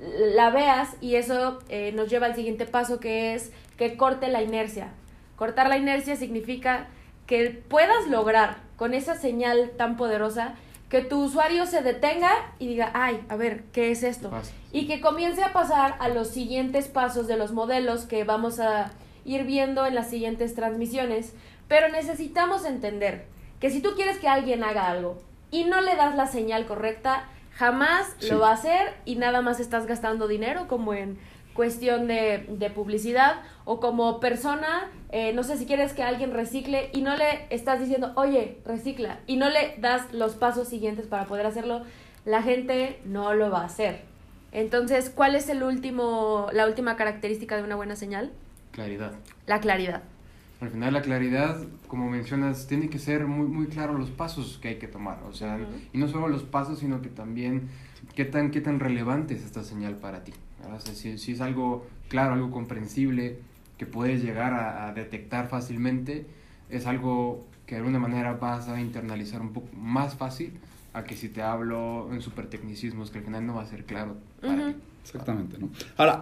la 0.00 0.50
veas 0.50 0.96
y 1.00 1.14
eso 1.14 1.60
eh, 1.68 1.92
nos 1.92 2.10
lleva 2.10 2.26
al 2.26 2.34
siguiente 2.34 2.66
paso 2.66 2.98
que 2.98 3.34
es 3.34 3.52
que 3.76 3.96
corte 3.96 4.28
la 4.28 4.42
inercia. 4.42 4.88
Cortar 5.36 5.68
la 5.68 5.76
inercia 5.76 6.16
significa 6.16 6.88
que 7.26 7.62
puedas 7.68 8.08
lograr 8.08 8.58
con 8.76 8.94
esa 8.94 9.14
señal 9.14 9.70
tan 9.76 9.96
poderosa 9.96 10.54
que 10.88 11.00
tu 11.00 11.24
usuario 11.24 11.66
se 11.66 11.82
detenga 11.82 12.30
y 12.58 12.66
diga, 12.66 12.90
ay, 12.94 13.24
a 13.28 13.36
ver, 13.36 13.64
¿qué 13.72 13.90
es 13.90 14.02
esto? 14.02 14.30
Y 14.72 14.86
que 14.86 15.00
comience 15.00 15.42
a 15.42 15.52
pasar 15.52 15.96
a 16.00 16.08
los 16.08 16.28
siguientes 16.28 16.88
pasos 16.88 17.26
de 17.26 17.36
los 17.36 17.52
modelos 17.52 18.04
que 18.04 18.24
vamos 18.24 18.60
a 18.60 18.90
ir 19.24 19.44
viendo 19.44 19.86
en 19.86 19.94
las 19.94 20.10
siguientes 20.10 20.54
transmisiones. 20.54 21.34
Pero 21.68 21.88
necesitamos 21.88 22.64
entender 22.64 23.26
que 23.60 23.70
si 23.70 23.80
tú 23.80 23.90
quieres 23.94 24.18
que 24.18 24.28
alguien 24.28 24.64
haga 24.64 24.88
algo 24.88 25.22
y 25.50 25.64
no 25.64 25.80
le 25.80 25.96
das 25.96 26.16
la 26.16 26.26
señal 26.26 26.66
correcta, 26.66 27.28
jamás 27.54 28.16
lo 28.28 28.40
va 28.40 28.50
a 28.50 28.54
hacer 28.54 28.94
y 29.04 29.16
nada 29.16 29.42
más 29.42 29.60
estás 29.60 29.86
gastando 29.86 30.26
dinero 30.26 30.66
como 30.68 30.94
en 30.94 31.18
cuestión 31.54 32.08
de, 32.08 32.46
de 32.48 32.70
publicidad 32.70 33.36
o 33.64 33.78
como 33.80 34.20
persona, 34.20 34.90
eh, 35.10 35.32
no 35.32 35.42
sé 35.42 35.56
si 35.56 35.66
quieres 35.66 35.92
que 35.92 36.02
alguien 36.02 36.32
recicle 36.32 36.90
y 36.92 37.02
no 37.02 37.16
le 37.16 37.46
estás 37.50 37.80
diciendo, 37.80 38.12
oye, 38.16 38.58
recicla, 38.64 39.20
y 39.26 39.36
no 39.36 39.50
le 39.50 39.76
das 39.78 40.12
los 40.12 40.34
pasos 40.34 40.68
siguientes 40.68 41.06
para 41.06 41.26
poder 41.26 41.46
hacerlo, 41.46 41.82
la 42.24 42.42
gente 42.42 43.00
no 43.04 43.34
lo 43.34 43.50
va 43.50 43.60
a 43.60 43.66
hacer. 43.66 44.02
Entonces, 44.52 45.10
¿cuál 45.10 45.34
es 45.34 45.48
el 45.48 45.62
último, 45.62 46.48
la 46.52 46.66
última 46.66 46.96
característica 46.96 47.56
de 47.56 47.62
una 47.62 47.76
buena 47.76 47.96
señal? 47.96 48.32
Claridad. 48.72 49.12
La 49.46 49.60
claridad. 49.60 50.02
Al 50.60 50.70
final 50.70 50.94
la 50.94 51.02
claridad, 51.02 51.60
como 51.88 52.08
mencionas, 52.08 52.66
tiene 52.68 52.88
que 52.88 52.98
ser 52.98 53.26
muy, 53.26 53.48
muy 53.48 53.66
claro 53.66 53.98
los 53.98 54.10
pasos 54.10 54.58
que 54.62 54.68
hay 54.68 54.76
que 54.76 54.86
tomar. 54.86 55.18
O 55.28 55.32
sea, 55.32 55.58
y 55.92 55.98
no 55.98 56.06
solo 56.08 56.28
los 56.28 56.44
pasos, 56.44 56.78
sino 56.78 57.02
que 57.02 57.08
también 57.08 57.68
qué 58.14 58.24
tan, 58.24 58.50
qué 58.50 58.60
tan 58.60 58.78
relevante 58.78 59.34
es 59.34 59.42
esta 59.44 59.64
señal 59.64 59.96
para 59.96 60.22
ti. 60.22 60.32
si, 60.94 61.32
es 61.32 61.40
algo 61.40 61.86
claro, 62.08 62.34
algo 62.34 62.50
comprensible, 62.50 63.38
que 63.76 63.86
puedes 63.86 64.22
llegar 64.22 64.54
a, 64.54 64.92
detectar 64.92 65.48
fácilmente, 65.48 66.26
es 66.70 66.86
algo 66.86 67.44
que 67.66 67.74
de 67.74 67.80
alguna 67.80 67.98
manera 67.98 68.34
vas 68.34 68.68
a 68.68 68.80
internalizar 68.80 69.40
un 69.40 69.52
poco 69.52 69.68
más 69.74 70.14
fácil 70.14 70.52
a 70.94 71.02
que 71.04 71.16
si 71.16 71.28
te 71.28 71.42
hablo 71.42 72.08
en 72.12 72.20
super 72.20 72.46
tecnicismos 72.46 73.10
que 73.10 73.18
al 73.18 73.24
final 73.24 73.46
no 73.46 73.54
va 73.54 73.62
a 73.62 73.66
ser 73.66 73.84
claro 73.84 74.16
para 74.40 74.68
ti. 74.68 74.76
Exactamente, 75.02 75.58
¿no? 75.58 75.70
Ahora, 75.96 76.20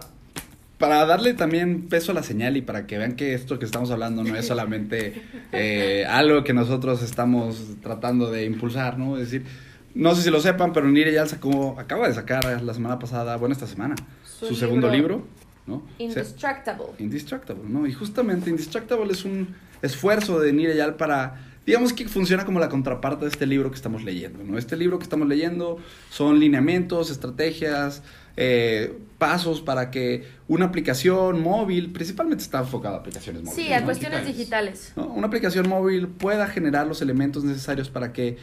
para 0.81 1.05
darle 1.05 1.35
también 1.35 1.87
peso 1.87 2.11
a 2.11 2.15
la 2.15 2.23
señal 2.23 2.57
y 2.57 2.61
para 2.61 2.87
que 2.87 2.97
vean 2.97 3.15
que 3.15 3.33
esto 3.35 3.59
que 3.59 3.65
estamos 3.65 3.91
hablando 3.91 4.23
no 4.23 4.35
es 4.35 4.47
solamente 4.47 5.21
eh, 5.53 6.05
algo 6.09 6.43
que 6.43 6.53
nosotros 6.53 7.03
estamos 7.03 7.75
tratando 7.81 8.31
de 8.31 8.45
impulsar, 8.45 8.97
¿no? 8.97 9.15
Es 9.15 9.31
decir, 9.31 9.45
no 9.93 10.15
sé 10.15 10.23
si 10.23 10.31
lo 10.31 10.41
sepan, 10.41 10.73
pero 10.73 10.89
Nire 10.89 11.13
ya 11.13 11.25
sacó, 11.27 11.79
acaba 11.79 12.07
de 12.07 12.13
sacar 12.15 12.61
la 12.61 12.73
semana 12.73 12.97
pasada, 12.97 13.37
bueno, 13.37 13.53
esta 13.53 13.67
semana, 13.67 13.95
su, 14.25 14.55
segundo 14.55 14.89
libro, 14.89 15.23
¿no? 15.67 15.83
Indestructible. 15.99 16.87
Indestructible, 16.97 17.63
¿no? 17.69 17.85
Y 17.85 17.93
justamente 17.93 18.49
Indestructible 18.49 19.13
es 19.13 19.23
un 19.23 19.55
esfuerzo 19.81 20.39
de 20.39 20.51
Nire 20.51 20.75
Yal 20.75 20.95
para 20.95 21.47
digamos 21.65 21.93
que 21.93 22.07
funciona 22.07 22.43
como 22.43 22.59
la 22.59 22.69
contraparte 22.69 23.25
de 23.25 23.31
este 23.31 23.45
libro 23.45 23.69
que 23.69 23.75
estamos 23.75 24.03
leyendo, 24.03 24.43
¿no? 24.43 24.57
Este 24.57 24.75
libro 24.75 24.97
que 24.97 25.03
estamos 25.03 25.27
leyendo 25.27 25.77
son 26.09 26.39
lineamientos, 26.39 27.11
estrategias, 27.11 28.01
eh, 28.37 28.97
pasos 29.17 29.61
para 29.61 29.91
que 29.91 30.25
una 30.47 30.65
aplicación 30.65 31.41
móvil, 31.41 31.91
principalmente 31.91 32.43
está 32.43 32.59
enfocada 32.59 32.95
a 32.95 32.99
aplicaciones 32.99 33.43
móviles. 33.43 33.65
Sí, 33.67 33.73
a 33.73 33.83
cuestiones 33.83 34.25
digitales. 34.25 34.93
Una 34.95 35.27
aplicación 35.27 35.69
móvil 35.69 36.07
pueda 36.07 36.47
generar 36.47 36.87
los 36.87 37.01
elementos 37.01 37.43
necesarios 37.43 37.89
para 37.89 38.13
que 38.13 38.37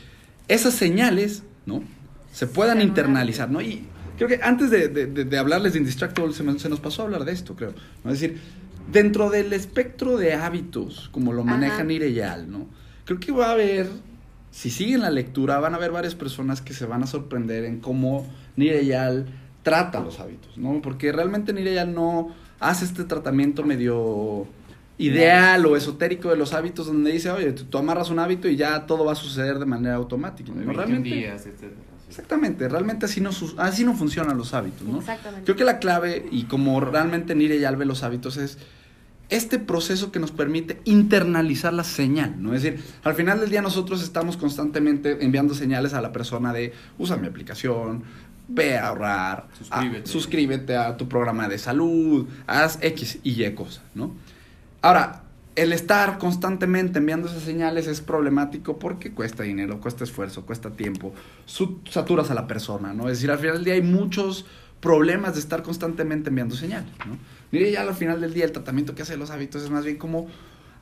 esas 0.47 0.75
señales, 0.75 1.43
¿no? 1.67 1.83
Se 2.33 2.47
puedan 2.47 2.81
internalizar, 2.81 3.51
¿no? 3.51 3.61
Y 3.61 3.87
creo 4.17 4.29
que 4.29 4.41
antes 4.43 4.71
de, 4.71 4.89
de, 4.89 5.39
hablarles 5.39 5.73
de 5.73 5.81
Indistractable 5.81 6.33
se, 6.33 6.45
nos 6.45 6.81
pasó 6.81 7.03
a 7.03 7.05
hablar 7.07 7.25
de 7.25 7.33
esto, 7.33 7.57
creo. 7.57 7.73
¿no? 8.05 8.13
Es 8.13 8.21
decir, 8.21 8.41
dentro 8.91 9.31
del 9.31 9.53
espectro 9.53 10.17
de 10.17 10.35
hábitos, 10.35 11.09
como 11.13 11.33
lo 11.33 11.45
maneja 11.45 11.85
Nireyal, 11.85 12.51
¿no? 12.51 12.67
Creo 13.05 13.21
que 13.21 13.33
va 13.33 13.49
a 13.49 13.53
haber, 13.53 13.89
si 14.51 14.71
siguen 14.71 15.01
la 15.01 15.11
lectura, 15.11 15.59
van 15.61 15.75
a 15.75 15.77
haber 15.77 15.93
varias 15.93 16.15
personas 16.15 16.61
que 16.61 16.75
se 16.75 16.85
van 16.85 17.03
a 17.03 17.07
sorprender 17.07 17.65
en 17.65 17.81
cómo 17.81 18.27
Nireyal 18.57 19.27
trata 19.69 20.01
los 20.01 20.19
hábitos, 20.19 20.57
¿no? 20.57 20.81
Porque 20.81 21.13
realmente 21.13 21.53
Nireyal 21.53 21.95
no 21.95 22.35
hace 22.59 22.87
este 22.87 23.05
tratamiento 23.05 23.63
medio 23.65 24.47
ideal 24.97 25.65
o 25.67 25.77
esotérico 25.77 26.31
de 26.31 26.37
los 26.37 26.55
hábitos 26.55 26.87
donde 26.87 27.13
dice, 27.13 27.31
oye, 27.31 27.53
tú, 27.53 27.77
amarras 27.79 28.09
un 28.09 28.19
hábito 28.19 28.49
y 28.49 28.57
ya 28.57 28.87
todo 28.87 29.05
va 29.05 29.13
a 29.13 29.15
suceder 29.15 29.59
de 29.59 29.67
manera 29.67 29.97
automática. 29.97 30.51
¿no? 30.53 30.73
Realmente, 30.73 31.31
Exactamente, 32.09 32.67
realmente 32.71 33.05
así 33.05 33.21
no, 33.21 33.31
así 33.59 33.85
no 33.85 33.95
funcionan 33.95 34.39
los 34.39 34.55
hábitos, 34.55 34.89
¿no? 34.89 35.01
Exactamente. 35.01 35.45
Creo 35.45 35.57
que 35.57 35.65
la 35.65 35.79
clave, 35.79 36.27
y 36.31 36.45
como 36.45 36.81
realmente 36.81 37.35
Nire 37.35 37.61
ya 37.61 37.71
ve 37.73 37.85
los 37.85 38.03
hábitos, 38.03 38.39
es 38.39 38.57
este 39.29 39.59
proceso 39.59 40.11
que 40.11 40.19
nos 40.19 40.33
permite 40.33 40.81
internalizar 40.85 41.75
la 41.75 41.85
señal, 41.85 42.43
¿no? 42.43 42.55
Es 42.55 42.63
decir, 42.63 42.83
al 43.05 43.15
final 43.15 43.41
del 43.41 43.51
día 43.51 43.61
nosotros 43.61 44.03
estamos 44.03 44.39
constantemente 44.39 45.23
enviando 45.23 45.53
señales 45.55 45.93
a 45.93 46.01
la 46.01 46.13
persona 46.13 46.55
de 46.55 46.73
usa 46.97 47.19
mi 47.19 47.27
aplicación, 47.27 48.05
ve 48.49 48.77
a 48.77 48.89
ahorrar, 48.89 49.47
suscríbete, 49.57 50.11
suscríbete 50.11 50.77
a 50.77 50.97
tu 50.97 51.09
programa 51.09 51.49
de 51.49 51.59
salud, 51.59 52.27
haz 52.47 52.79
X 52.83 53.19
y 53.23 53.45
Y 53.45 53.55
cosas, 53.55 53.85
¿no? 53.95 54.15
Ahora, 54.81 55.23
el 55.55 55.73
estar 55.73 56.19
constantemente 56.19 56.99
enviando 56.99 57.29
esas 57.29 57.43
señales 57.43 57.87
es 57.87 58.01
problemático 58.01 58.79
porque 58.79 59.13
cuesta 59.13 59.43
dinero, 59.43 59.81
cuesta 59.81 60.05
esfuerzo, 60.05 60.47
cuesta 60.47 60.71
tiempo, 60.71 61.13
saturas 61.91 62.31
a 62.31 62.35
la 62.35 62.47
persona, 62.47 62.95
¿no? 62.95 63.09
Es 63.09 63.19
decir, 63.19 63.31
al 63.31 63.39
final 63.39 63.57
del 63.57 63.65
día 63.65 63.75
hay 63.75 63.83
muchos 63.83 64.47
problemas 64.81 65.35
de 65.35 65.41
estar 65.41 65.63
constantemente 65.63 66.31
enviando 66.31 66.55
señales, 66.55 66.93
¿no? 67.07 67.19
Mire, 67.51 67.71
ya 67.73 67.83
al 67.83 67.95
final 67.95 68.21
del 68.21 68.35
día 68.35 68.45
el 68.45 68.53
tratamiento 68.53 68.95
que 68.95 69.03
hace 69.03 69.17
los 69.17 69.31
hábitos 69.31 69.63
es 69.63 69.71
más 69.71 69.85
bien 69.85 69.97
como 69.97 70.29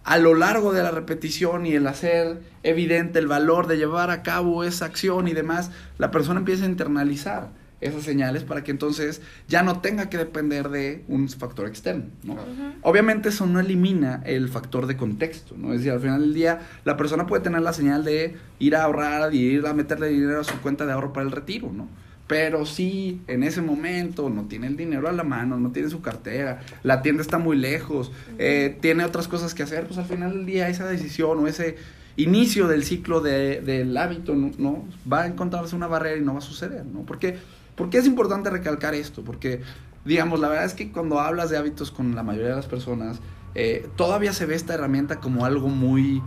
a 0.04 0.18
lo 0.18 0.34
largo 0.34 0.72
de 0.72 0.82
la 0.82 0.92
repetición 0.92 1.66
y 1.66 1.72
el 1.72 1.86
hacer 1.86 2.40
evidente 2.62 3.18
el 3.18 3.26
valor 3.26 3.66
de 3.66 3.76
llevar 3.76 4.10
a 4.10 4.22
cabo 4.22 4.62
esa 4.62 4.84
acción 4.84 5.26
y 5.26 5.32
demás, 5.32 5.72
la 5.98 6.12
persona 6.12 6.40
empieza 6.40 6.64
a 6.64 6.68
internalizar 6.68 7.48
esas 7.80 8.04
señales 8.04 8.42
para 8.42 8.64
que 8.64 8.70
entonces 8.70 9.20
ya 9.48 9.62
no 9.62 9.80
tenga 9.80 10.08
que 10.08 10.16
depender 10.16 10.70
de 10.70 11.04
un 11.08 11.28
factor 11.28 11.66
externo, 11.66 12.06
¿no? 12.22 12.36
Obviamente 12.82 13.28
eso 13.28 13.46
no 13.46 13.60
elimina 13.60 14.22
el 14.24 14.48
factor 14.48 14.86
de 14.86 14.96
contexto, 14.96 15.54
¿no? 15.58 15.72
Es 15.72 15.80
decir, 15.80 15.92
al 15.92 16.00
final 16.00 16.20
del 16.20 16.34
día 16.34 16.60
la 16.84 16.96
persona 16.96 17.26
puede 17.26 17.42
tener 17.42 17.60
la 17.60 17.72
señal 17.72 18.04
de 18.04 18.36
ir 18.58 18.76
a 18.76 18.84
ahorrar 18.84 19.34
y 19.34 19.40
ir 19.40 19.66
a 19.66 19.74
meterle 19.74 20.08
dinero 20.08 20.40
a 20.40 20.44
su 20.44 20.58
cuenta 20.60 20.86
de 20.86 20.92
ahorro 20.92 21.12
para 21.12 21.26
el 21.26 21.32
retiro, 21.32 21.70
¿no? 21.72 21.88
Pero 22.26 22.66
si 22.66 23.20
en 23.28 23.44
ese 23.44 23.62
momento 23.62 24.30
no 24.30 24.44
tiene 24.46 24.66
el 24.66 24.76
dinero 24.76 25.08
a 25.08 25.12
la 25.12 25.22
mano, 25.22 25.58
no 25.60 25.70
tiene 25.70 25.90
su 25.90 26.00
cartera, 26.00 26.60
la 26.82 27.00
tienda 27.00 27.22
está 27.22 27.38
muy 27.38 27.56
lejos, 27.56 28.10
eh, 28.38 28.76
tiene 28.80 29.04
otras 29.04 29.28
cosas 29.28 29.54
que 29.54 29.62
hacer, 29.62 29.86
pues 29.86 29.98
al 29.98 30.06
final 30.06 30.32
del 30.32 30.46
día 30.46 30.68
esa 30.68 30.86
decisión 30.86 31.38
o 31.38 31.46
ese 31.46 31.76
inicio 32.16 32.66
del 32.66 32.82
ciclo 32.82 33.20
de, 33.20 33.60
del 33.60 33.96
hábito 33.96 34.34
¿no? 34.34 34.50
¿no? 34.58 34.84
va 35.10 35.22
a 35.22 35.26
encontrarse 35.26 35.76
una 35.76 35.86
barrera 35.86 36.16
y 36.16 36.22
no 36.22 36.32
va 36.32 36.38
a 36.38 36.42
suceder, 36.42 36.84
¿no? 36.84 37.02
Porque 37.02 37.36
¿Por 37.76 37.90
qué 37.90 37.98
es 37.98 38.06
importante 38.06 38.50
recalcar 38.50 38.94
esto? 38.94 39.22
Porque, 39.22 39.60
digamos, 40.04 40.40
la 40.40 40.48
verdad 40.48 40.64
es 40.64 40.74
que 40.74 40.90
cuando 40.90 41.20
hablas 41.20 41.50
de 41.50 41.58
hábitos 41.58 41.90
con 41.90 42.14
la 42.14 42.22
mayoría 42.22 42.50
de 42.50 42.56
las 42.56 42.66
personas, 42.66 43.20
eh, 43.54 43.88
todavía 43.96 44.32
se 44.32 44.46
ve 44.46 44.54
esta 44.54 44.74
herramienta 44.74 45.16
como 45.16 45.44
algo 45.44 45.68
muy, 45.68 46.22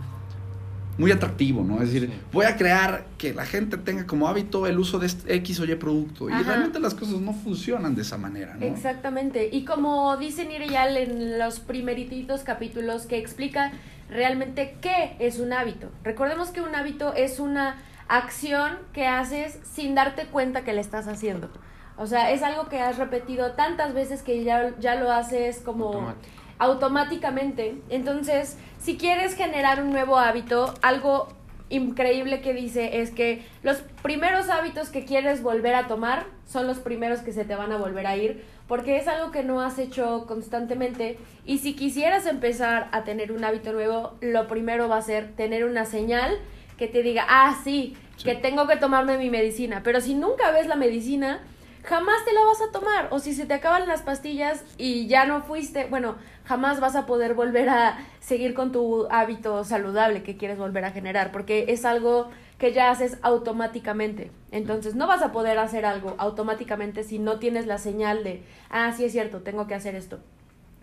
muy 0.98 1.12
atractivo, 1.12 1.64
¿no? 1.64 1.82
Es 1.82 1.92
decir, 1.92 2.10
voy 2.32 2.46
a 2.46 2.56
crear 2.56 3.04
que 3.18 3.32
la 3.34 3.46
gente 3.46 3.78
tenga 3.78 4.06
como 4.06 4.28
hábito 4.28 4.66
el 4.66 4.78
uso 4.78 4.98
de 4.98 5.06
este 5.06 5.34
X 5.36 5.60
o 5.60 5.64
Y 5.64 5.74
producto. 5.76 6.28
Y 6.28 6.32
realmente 6.32 6.78
las 6.78 6.94
cosas 6.94 7.20
no 7.20 7.32
funcionan 7.32 7.94
de 7.94 8.02
esa 8.02 8.18
manera, 8.18 8.54
¿no? 8.54 8.66
Exactamente. 8.66 9.48
Y 9.50 9.64
como 9.64 10.16
dice 10.16 10.44
Nireyal 10.44 10.96
en 10.96 11.38
los 11.38 11.60
primeritos 11.60 12.42
capítulos 12.42 13.06
que 13.06 13.18
explica 13.18 13.72
realmente 14.08 14.76
qué 14.80 15.16
es 15.20 15.38
un 15.38 15.52
hábito. 15.52 15.88
Recordemos 16.04 16.50
que 16.50 16.60
un 16.60 16.74
hábito 16.74 17.14
es 17.14 17.40
una 17.40 17.76
acción 18.10 18.76
que 18.92 19.06
haces 19.06 19.58
sin 19.62 19.94
darte 19.94 20.26
cuenta 20.26 20.64
que 20.64 20.72
le 20.72 20.80
estás 20.80 21.06
haciendo. 21.06 21.48
O 21.96 22.06
sea, 22.06 22.32
es 22.32 22.42
algo 22.42 22.68
que 22.68 22.80
has 22.80 22.98
repetido 22.98 23.52
tantas 23.52 23.94
veces 23.94 24.22
que 24.22 24.42
ya, 24.42 24.74
ya 24.80 24.96
lo 24.96 25.12
haces 25.12 25.60
como 25.60 26.14
automáticamente. 26.58 27.80
Entonces, 27.88 28.58
si 28.78 28.96
quieres 28.98 29.36
generar 29.36 29.80
un 29.82 29.90
nuevo 29.90 30.18
hábito, 30.18 30.74
algo 30.82 31.28
increíble 31.68 32.40
que 32.40 32.52
dice 32.52 33.00
es 33.00 33.12
que 33.12 33.46
los 33.62 33.78
primeros 34.02 34.48
hábitos 34.48 34.88
que 34.88 35.04
quieres 35.04 35.40
volver 35.40 35.76
a 35.76 35.86
tomar 35.86 36.26
son 36.44 36.66
los 36.66 36.78
primeros 36.78 37.20
que 37.20 37.32
se 37.32 37.44
te 37.44 37.54
van 37.54 37.70
a 37.70 37.76
volver 37.76 38.08
a 38.08 38.16
ir, 38.16 38.44
porque 38.66 38.96
es 38.96 39.06
algo 39.06 39.30
que 39.30 39.44
no 39.44 39.60
has 39.60 39.78
hecho 39.78 40.26
constantemente 40.26 41.16
y 41.46 41.58
si 41.58 41.76
quisieras 41.76 42.26
empezar 42.26 42.88
a 42.90 43.04
tener 43.04 43.30
un 43.30 43.44
hábito 43.44 43.72
nuevo, 43.72 44.16
lo 44.20 44.48
primero 44.48 44.88
va 44.88 44.96
a 44.96 45.02
ser 45.02 45.36
tener 45.36 45.64
una 45.64 45.84
señal 45.84 46.38
que 46.80 46.88
te 46.88 47.02
diga, 47.02 47.26
ah, 47.28 47.60
sí, 47.62 47.94
que 48.24 48.34
tengo 48.34 48.66
que 48.66 48.76
tomarme 48.76 49.18
mi 49.18 49.28
medicina, 49.28 49.82
pero 49.84 50.00
si 50.00 50.14
nunca 50.14 50.50
ves 50.50 50.66
la 50.66 50.76
medicina, 50.76 51.42
jamás 51.84 52.24
te 52.24 52.32
la 52.32 52.42
vas 52.42 52.62
a 52.62 52.72
tomar. 52.72 53.08
O 53.10 53.18
si 53.18 53.34
se 53.34 53.44
te 53.44 53.52
acaban 53.52 53.86
las 53.86 54.00
pastillas 54.00 54.64
y 54.78 55.06
ya 55.06 55.26
no 55.26 55.42
fuiste, 55.42 55.84
bueno, 55.90 56.16
jamás 56.46 56.80
vas 56.80 56.96
a 56.96 57.04
poder 57.04 57.34
volver 57.34 57.68
a 57.68 57.98
seguir 58.20 58.54
con 58.54 58.72
tu 58.72 59.06
hábito 59.10 59.62
saludable 59.62 60.22
que 60.22 60.38
quieres 60.38 60.56
volver 60.56 60.86
a 60.86 60.90
generar, 60.90 61.32
porque 61.32 61.66
es 61.68 61.84
algo 61.84 62.30
que 62.58 62.72
ya 62.72 62.90
haces 62.90 63.18
automáticamente. 63.20 64.30
Entonces 64.50 64.94
no 64.94 65.06
vas 65.06 65.20
a 65.20 65.32
poder 65.32 65.58
hacer 65.58 65.84
algo 65.84 66.14
automáticamente 66.16 67.04
si 67.04 67.18
no 67.18 67.38
tienes 67.38 67.66
la 67.66 67.76
señal 67.76 68.24
de, 68.24 68.42
ah, 68.70 68.90
sí 68.96 69.04
es 69.04 69.12
cierto, 69.12 69.40
tengo 69.42 69.66
que 69.66 69.74
hacer 69.74 69.94
esto. 69.94 70.18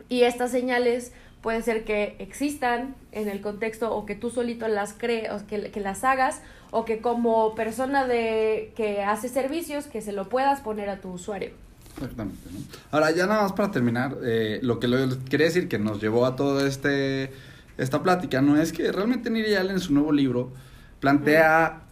Y 0.09 0.23
estas 0.23 0.51
señales 0.51 1.11
pueden 1.41 1.63
ser 1.63 1.83
que 1.83 2.15
existan 2.19 2.95
en 3.11 3.27
el 3.29 3.41
contexto 3.41 3.95
o 3.95 4.05
que 4.05 4.15
tú 4.15 4.29
solito 4.29 4.67
las 4.67 4.93
crees, 4.93 5.31
o 5.31 5.45
que, 5.47 5.71
que 5.71 5.79
las 5.79 6.03
hagas, 6.03 6.41
o 6.71 6.85
que 6.85 6.99
como 6.99 7.55
persona 7.55 8.05
de 8.05 8.73
que 8.75 9.03
hace 9.03 9.29
servicios, 9.29 9.85
que 9.85 10.01
se 10.01 10.11
lo 10.11 10.29
puedas 10.29 10.61
poner 10.61 10.89
a 10.89 10.99
tu 10.99 11.09
usuario. 11.09 11.51
Exactamente. 11.97 12.49
¿no? 12.51 12.59
Ahora, 12.91 13.11
ya 13.11 13.25
nada 13.25 13.43
más 13.43 13.53
para 13.53 13.71
terminar, 13.71 14.17
eh, 14.23 14.59
lo 14.61 14.79
que 14.79 14.87
lo, 14.87 14.97
quería 15.25 15.47
decir 15.47 15.67
que 15.67 15.79
nos 15.79 16.01
llevó 16.01 16.25
a 16.25 16.35
todo 16.35 16.65
este 16.65 17.31
esta 17.77 18.01
plática, 18.01 18.41
no 18.41 18.59
es 18.59 18.73
que 18.73 18.91
realmente 18.91 19.29
Nirial 19.29 19.69
en 19.69 19.79
su 19.79 19.93
nuevo 19.93 20.11
libro 20.11 20.51
plantea 20.99 21.83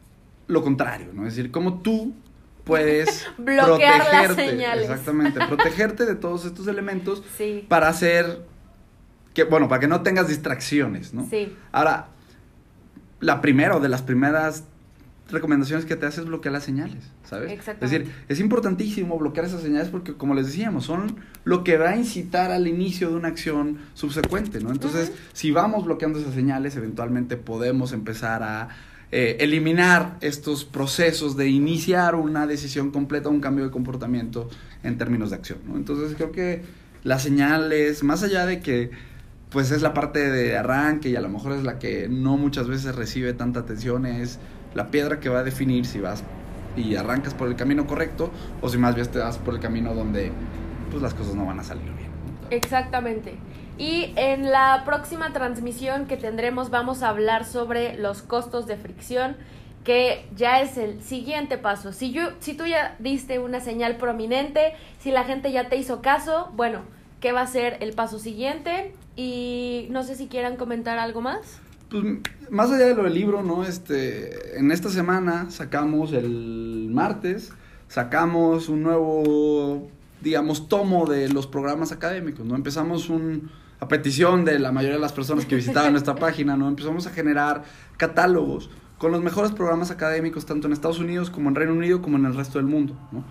lo 0.48 0.64
contrario, 0.64 1.08
¿no? 1.14 1.28
Es 1.28 1.36
decir, 1.36 1.52
cómo 1.52 1.82
tú 1.82 2.14
puedes 2.64 3.28
bloquear 3.38 4.00
las 4.12 4.36
señales. 4.36 4.90
Exactamente, 4.90 5.40
protegerte 5.48 6.06
de 6.06 6.16
todos 6.16 6.46
estos 6.46 6.68
elementos 6.68 7.24
sí. 7.38 7.66
para 7.68 7.88
hacer 7.88 8.42
que, 9.36 9.44
bueno, 9.44 9.68
para 9.68 9.82
que 9.82 9.88
no 9.88 10.02
tengas 10.02 10.30
distracciones, 10.30 11.14
¿no? 11.14 11.28
Sí. 11.30 11.54
Ahora, 11.72 12.08
la 13.20 13.42
primera 13.42 13.76
o 13.76 13.80
de 13.80 13.90
las 13.90 14.02
primeras 14.02 14.64
recomendaciones 15.30 15.86
que 15.86 15.96
te 15.96 16.06
hace 16.06 16.22
es 16.22 16.28
bloquear 16.28 16.54
las 16.54 16.64
señales, 16.64 17.04
¿sabes? 17.24 17.52
Es 17.68 17.80
decir, 17.80 18.12
es 18.30 18.40
importantísimo 18.40 19.18
bloquear 19.18 19.46
esas 19.48 19.62
señales 19.62 19.90
porque, 19.90 20.14
como 20.14 20.36
les 20.36 20.46
decíamos, 20.48 20.86
son 20.86 21.18
lo 21.44 21.64
que 21.64 21.78
va 21.78 21.90
a 21.90 21.98
incitar 21.98 22.52
al 22.52 22.68
inicio 22.68 23.10
de 23.10 23.16
una 23.16 23.28
acción 23.28 23.80
subsecuente, 23.94 24.62
¿no? 24.62 24.72
Entonces, 24.72 25.12
si 25.34 25.52
vamos 25.52 25.86
bloqueando 25.86 26.20
esas 26.20 26.34
señales, 26.34 26.76
eventualmente 26.78 27.38
podemos 27.38 27.92
empezar 27.92 28.42
a 28.42 28.70
eh, 29.12 29.38
eliminar 29.40 30.18
estos 30.22 30.64
procesos 30.64 31.36
de 31.36 31.50
iniciar 31.50 32.16
una 32.16 32.48
decisión 32.48 32.92
completa, 32.92 33.28
un 33.28 33.42
cambio 33.42 33.66
de 33.66 33.72
comportamiento 33.72 34.50
en 34.84 34.98
términos 34.98 35.32
de 35.32 35.38
acción, 35.38 35.60
¿no? 35.68 35.76
Entonces, 35.76 36.16
creo 36.16 36.32
que 36.32 36.64
las 37.04 37.24
señales, 37.24 38.04
más 38.04 38.24
allá 38.24 38.46
de 38.46 38.60
que 38.62 38.92
pues 39.56 39.72
es 39.72 39.82
la 39.82 39.94
parte 39.94 40.30
de 40.30 40.58
arranque 40.58 41.08
y 41.08 41.16
a 41.16 41.22
lo 41.22 41.30
mejor 41.30 41.54
es 41.54 41.64
la 41.64 41.80
que 41.80 42.10
no 42.10 42.36
muchas 42.36 42.68
veces 42.68 42.94
recibe 42.94 43.32
tanta 43.32 43.62
atención, 43.62 44.06
es 44.06 44.38
la 44.74 44.92
piedra 44.92 45.22
que 45.22 45.30
va 45.30 45.40
a 45.40 45.44
definir 45.44 45.86
si 45.86 46.02
vas 46.02 46.26
y 46.76 46.98
arrancas 46.98 47.34
por 47.34 47.48
el 47.48 47.56
camino 47.56 47.88
correcto 47.88 48.32
o 48.62 48.68
si 48.68 48.78
más 48.78 48.96
bien 48.96 49.08
te 49.08 49.20
vas 49.20 49.38
por 49.38 49.54
el 49.54 49.62
camino 49.62 49.94
donde 49.94 50.30
pues 50.92 51.02
las 51.02 51.14
cosas 51.14 51.36
no 51.36 51.46
van 51.46 51.62
a 51.62 51.64
salir 51.64 51.86
bien. 51.86 52.10
Exactamente. 52.50 53.38
Y 53.78 54.12
en 54.18 54.52
la 54.52 54.82
próxima 54.84 55.32
transmisión 55.32 56.06
que 56.06 56.18
tendremos 56.18 56.70
vamos 56.70 57.02
a 57.02 57.08
hablar 57.08 57.46
sobre 57.46 57.96
los 57.96 58.24
costos 58.24 58.68
de 58.68 58.76
fricción, 58.76 59.38
que 59.86 60.28
ya 60.36 60.60
es 60.60 60.78
el 60.78 61.02
siguiente 61.02 61.58
paso. 61.58 61.94
Si, 61.94 62.12
yo, 62.12 62.32
si 62.40 62.56
tú 62.56 62.66
ya 62.66 62.98
diste 63.00 63.40
una 63.40 63.62
señal 63.62 63.96
prominente, 63.96 64.74
si 65.00 65.12
la 65.12 65.24
gente 65.24 65.54
ya 65.54 65.70
te 65.70 65.78
hizo 65.78 66.02
caso, 66.02 66.52
bueno, 66.58 66.82
¿qué 67.20 67.32
va 67.32 67.42
a 67.42 67.48
ser 67.48 67.78
el 67.82 67.94
paso 67.94 68.20
siguiente? 68.20 68.94
Y 69.16 69.88
no 69.92 70.04
sé 70.04 70.16
si 70.16 70.28
quieran 70.28 70.58
comentar 70.58 70.98
algo 70.98 71.22
más. 71.22 71.60
Pues 71.90 72.04
más 72.50 72.72
allá 72.72 72.88
de 72.88 72.96
lo 72.96 73.04
del 73.04 73.14
libro, 73.14 73.44
¿no? 73.44 73.64
Este, 73.64 74.58
en 74.58 74.72
esta 74.72 74.90
semana 74.90 75.50
sacamos 75.52 76.14
el 76.14 76.90
martes, 76.92 77.54
sacamos 77.88 78.70
un 78.70 78.84
nuevo, 78.84 79.88
digamos, 80.22 80.68
tomo 80.68 81.06
de 81.06 81.30
los 81.30 81.48
programas 81.48 81.92
académicos, 81.92 82.46
¿no? 82.46 82.56
Empezamos 82.56 83.10
un, 83.10 83.52
a 83.80 83.88
petición 83.88 84.46
de 84.46 84.60
la 84.60 84.72
mayoría 84.72 84.96
de 84.96 85.02
las 85.02 85.14
personas 85.14 85.46
que 85.46 85.56
visitaban 85.56 85.92
nuestra 85.94 86.16
página, 86.16 86.58
¿no? 86.58 86.68
Empezamos 86.68 87.08
a 87.08 87.12
generar 87.12 87.64
catálogos 87.98 88.70
con 88.98 89.12
los 89.12 89.22
mejores 89.22 89.52
programas 89.52 89.92
académicos, 89.92 90.46
tanto 90.46 90.68
en 90.68 90.74
Estados 90.74 91.00
Unidos 91.00 91.30
como 91.30 91.50
en 91.50 91.56
Reino 91.56 91.74
Unido, 91.74 92.02
como 92.02 92.18
en 92.18 92.26
el 92.26 92.36
resto 92.36 92.58
del 92.58 92.68
mundo, 92.68 92.98
¿no? 93.12 93.24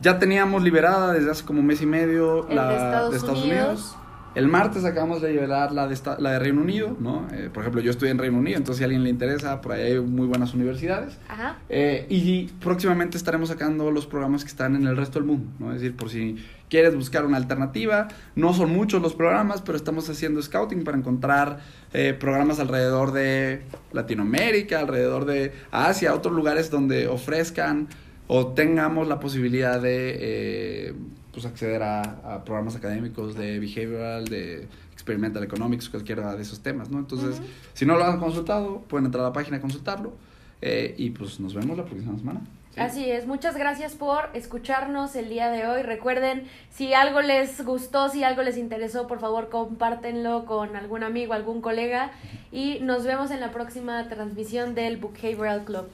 Ya 0.00 0.18
teníamos 0.18 0.62
liberada 0.62 1.12
desde 1.12 1.30
hace 1.30 1.44
como 1.44 1.60
un 1.60 1.66
mes 1.66 1.82
y 1.82 1.86
medio 1.86 2.46
la 2.48 2.68
de 2.68 3.16
Estados, 3.16 3.44
Unidos 3.44 3.96
el 4.38 4.46
martes 4.46 4.84
acabamos 4.84 5.20
de 5.20 5.32
liberar 5.32 5.72
la 5.72 5.88
de, 5.88 5.98
la 6.18 6.32
de 6.32 6.38
Reino 6.38 6.60
Unido, 6.60 6.96
¿no? 7.00 7.26
Eh, 7.32 7.50
por 7.52 7.62
ejemplo, 7.62 7.80
yo 7.80 7.90
estoy 7.90 8.10
en 8.10 8.18
Reino 8.18 8.38
Unido, 8.38 8.56
entonces 8.56 8.78
si 8.78 8.84
a 8.84 8.86
alguien 8.86 9.02
le 9.02 9.10
interesa, 9.10 9.60
por 9.60 9.72
ahí 9.72 9.92
hay 9.92 10.00
muy 10.00 10.26
buenas 10.28 10.54
universidades. 10.54 11.18
Ajá. 11.28 11.56
Eh, 11.68 12.06
y 12.08 12.44
próximamente 12.60 13.16
estaremos 13.16 13.48
sacando 13.48 13.90
los 13.90 14.06
programas 14.06 14.44
que 14.44 14.50
están 14.50 14.76
en 14.76 14.86
el 14.86 14.96
resto 14.96 15.18
del 15.18 15.26
mundo, 15.26 15.50
¿no? 15.58 15.72
Es 15.72 15.80
decir, 15.80 15.96
por 15.96 16.10
si 16.10 16.36
quieres 16.68 16.94
buscar 16.94 17.24
una 17.24 17.36
alternativa, 17.36 18.06
no 18.36 18.54
son 18.54 18.70
muchos 18.70 19.02
los 19.02 19.14
programas, 19.14 19.62
pero 19.62 19.76
estamos 19.76 20.08
haciendo 20.08 20.40
scouting 20.40 20.84
para 20.84 20.96
encontrar 20.96 21.58
eh, 21.92 22.14
programas 22.18 22.60
alrededor 22.60 23.12
de 23.12 23.62
Latinoamérica, 23.92 24.78
alrededor 24.78 25.24
de 25.24 25.52
Asia, 25.72 26.14
otros 26.14 26.34
lugares 26.34 26.70
donde 26.70 27.08
ofrezcan 27.08 27.88
o 28.28 28.48
tengamos 28.48 29.08
la 29.08 29.18
posibilidad 29.18 29.80
de 29.80 30.94
pues, 31.38 31.46
acceder 31.46 31.82
a, 31.84 32.42
programas 32.44 32.74
académicos 32.74 33.36
de 33.36 33.60
behavioral, 33.60 34.24
de 34.24 34.66
experimental 34.92 35.44
economics, 35.44 35.88
cualquiera 35.88 36.34
de 36.34 36.42
esos 36.42 36.60
temas, 36.64 36.90
¿no? 36.90 36.98
Entonces, 36.98 37.40
si 37.74 37.86
no 37.86 37.96
lo 37.96 38.04
han 38.04 38.18
consultado, 38.18 38.80
pueden 38.88 39.06
entrar 39.06 39.24
a 39.24 39.28
la 39.28 39.32
página 39.32 39.58
a 39.58 39.60
consultarlo 39.60 40.14
eh, 40.60 40.96
y 40.98 41.10
pues 41.10 41.38
nos 41.38 41.54
vemos 41.54 41.76
la 41.76 41.84
próxima 41.84 42.18
semana. 42.18 42.40
Así 42.76 43.08
es, 43.08 43.26
muchas 43.26 43.56
gracias 43.56 43.94
por 43.94 44.30
escucharnos 44.34 45.14
el 45.14 45.28
día 45.28 45.48
de 45.50 45.68
hoy. 45.68 45.82
Recuerden, 45.82 46.42
si 46.72 46.92
algo 46.92 47.20
les 47.22 47.64
gustó, 47.64 48.08
si 48.08 48.24
algo 48.24 48.42
les 48.42 48.56
interesó, 48.56 49.06
por 49.06 49.20
favor 49.20 49.48
compártenlo 49.48 50.44
con 50.44 50.74
algún 50.74 51.04
amigo, 51.04 51.34
algún 51.34 51.60
colega 51.60 52.10
y 52.50 52.80
nos 52.80 53.04
vemos 53.04 53.30
en 53.30 53.38
la 53.38 53.52
próxima 53.52 54.08
transmisión 54.08 54.74
del 54.74 54.96
Behavioral 54.96 55.64
Club. 55.64 55.88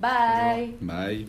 Bye. 0.00 0.76
Bye. 0.80 1.28